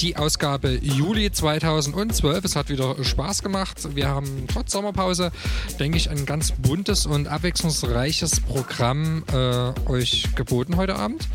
die 0.01 0.17
Ausgabe 0.17 0.79
Juli 0.81 1.31
2012. 1.31 2.43
Es 2.43 2.55
hat 2.55 2.69
wieder 2.69 2.95
Spaß 3.01 3.43
gemacht. 3.43 3.95
Wir 3.95 4.07
haben 4.07 4.47
trotz 4.51 4.71
Sommerpause, 4.71 5.31
denke 5.79 5.97
ich, 5.97 6.09
ein 6.09 6.25
ganz 6.25 6.53
buntes 6.53 7.05
und 7.05 7.27
abwechslungsreiches 7.27 8.39
Programm 8.39 9.23
äh, 9.31 9.89
euch 9.89 10.29
geboten 10.35 10.75
heute 10.75 10.95
Abend. 10.95 11.27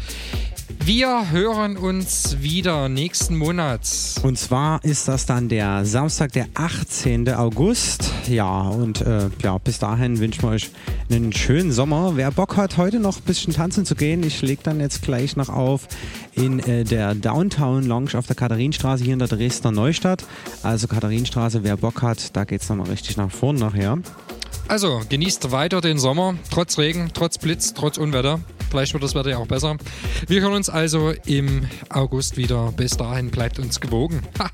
Wir 0.85 1.31
hören 1.31 1.77
uns 1.77 2.39
wieder 2.40 2.89
nächsten 2.89 3.36
Monat. 3.36 3.82
Und 4.23 4.39
zwar 4.39 4.82
ist 4.85 5.06
das 5.06 5.27
dann 5.27 5.48
der 5.48 5.85
Samstag, 5.85 6.32
der 6.32 6.48
18. 6.55 7.28
August. 7.35 8.10
Ja, 8.27 8.62
und 8.62 9.01
äh, 9.02 9.28
ja, 9.43 9.59
bis 9.59 9.78
dahin 9.78 10.19
wünschen 10.19 10.43
wir 10.43 10.51
euch 10.51 10.70
einen 11.11 11.33
schönen 11.33 11.73
Sommer. 11.73 12.17
Wer 12.17 12.31
Bock 12.31 12.57
hat, 12.57 12.77
heute 12.77 13.01
noch 13.01 13.17
ein 13.19 13.23
bisschen 13.23 13.53
tanzen 13.53 13.85
zu 13.85 13.95
gehen, 13.95 14.23
ich 14.23 14.43
lege 14.43 14.63
dann 14.63 14.81
jetzt 14.81 15.03
gleich 15.03 15.37
noch 15.37 15.49
auf 15.49 15.89
in 16.35 16.61
äh, 16.61 16.85
der 16.85 17.15
Downtown 17.15 17.85
Lounge 17.85 18.15
auf 18.15 18.27
der 18.27 18.37
Katharinenstraße 18.37 19.05
hier 19.05 19.15
in 19.15 19.19
der 19.19 19.29
Dresdner 19.29 19.71
Neustadt. 19.71 20.25
Also 20.63 20.87
Katharinenstraße, 20.87 21.65
wer 21.65 21.77
Bock 21.77 22.03
hat, 22.03 22.37
da 22.37 22.45
geht 22.45 22.63
es 22.63 22.69
nochmal 22.69 22.89
richtig 22.89 23.17
nach 23.17 23.31
vorn 23.31 23.57
nachher. 23.57 23.99
Also 24.69 25.01
genießt 25.09 25.51
weiter 25.51 25.81
den 25.81 25.99
Sommer, 25.99 26.35
trotz 26.51 26.79
Regen, 26.79 27.11
trotz 27.15 27.39
Blitz, 27.39 27.73
trotz 27.73 27.97
Unwetter. 27.97 28.41
Vielleicht 28.71 28.93
wird 28.93 29.03
das 29.03 29.15
Wetter 29.15 29.31
ja 29.31 29.39
auch 29.39 29.47
besser. 29.47 29.77
Wir 30.27 30.43
hören 30.43 30.53
uns 30.53 30.69
also 30.69 31.13
im 31.25 31.67
August 31.89 32.37
wieder. 32.37 32.71
Bis 32.73 32.97
dahin 32.97 33.31
bleibt 33.31 33.59
uns 33.59 33.81
gewogen. 33.81 34.21
Ha. 34.39 34.51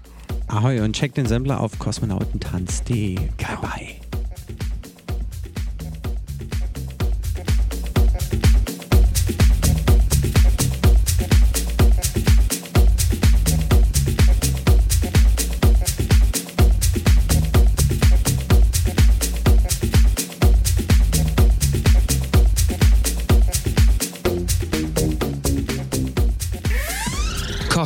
Ahoi 0.46 0.80
und 0.82 0.94
checkt 0.94 1.16
den 1.16 1.26
Sampler 1.26 1.58
auf 1.58 1.78
kosmonautentanz.de. 1.80 3.16
Bye 3.16 3.58
bye. 3.60 4.03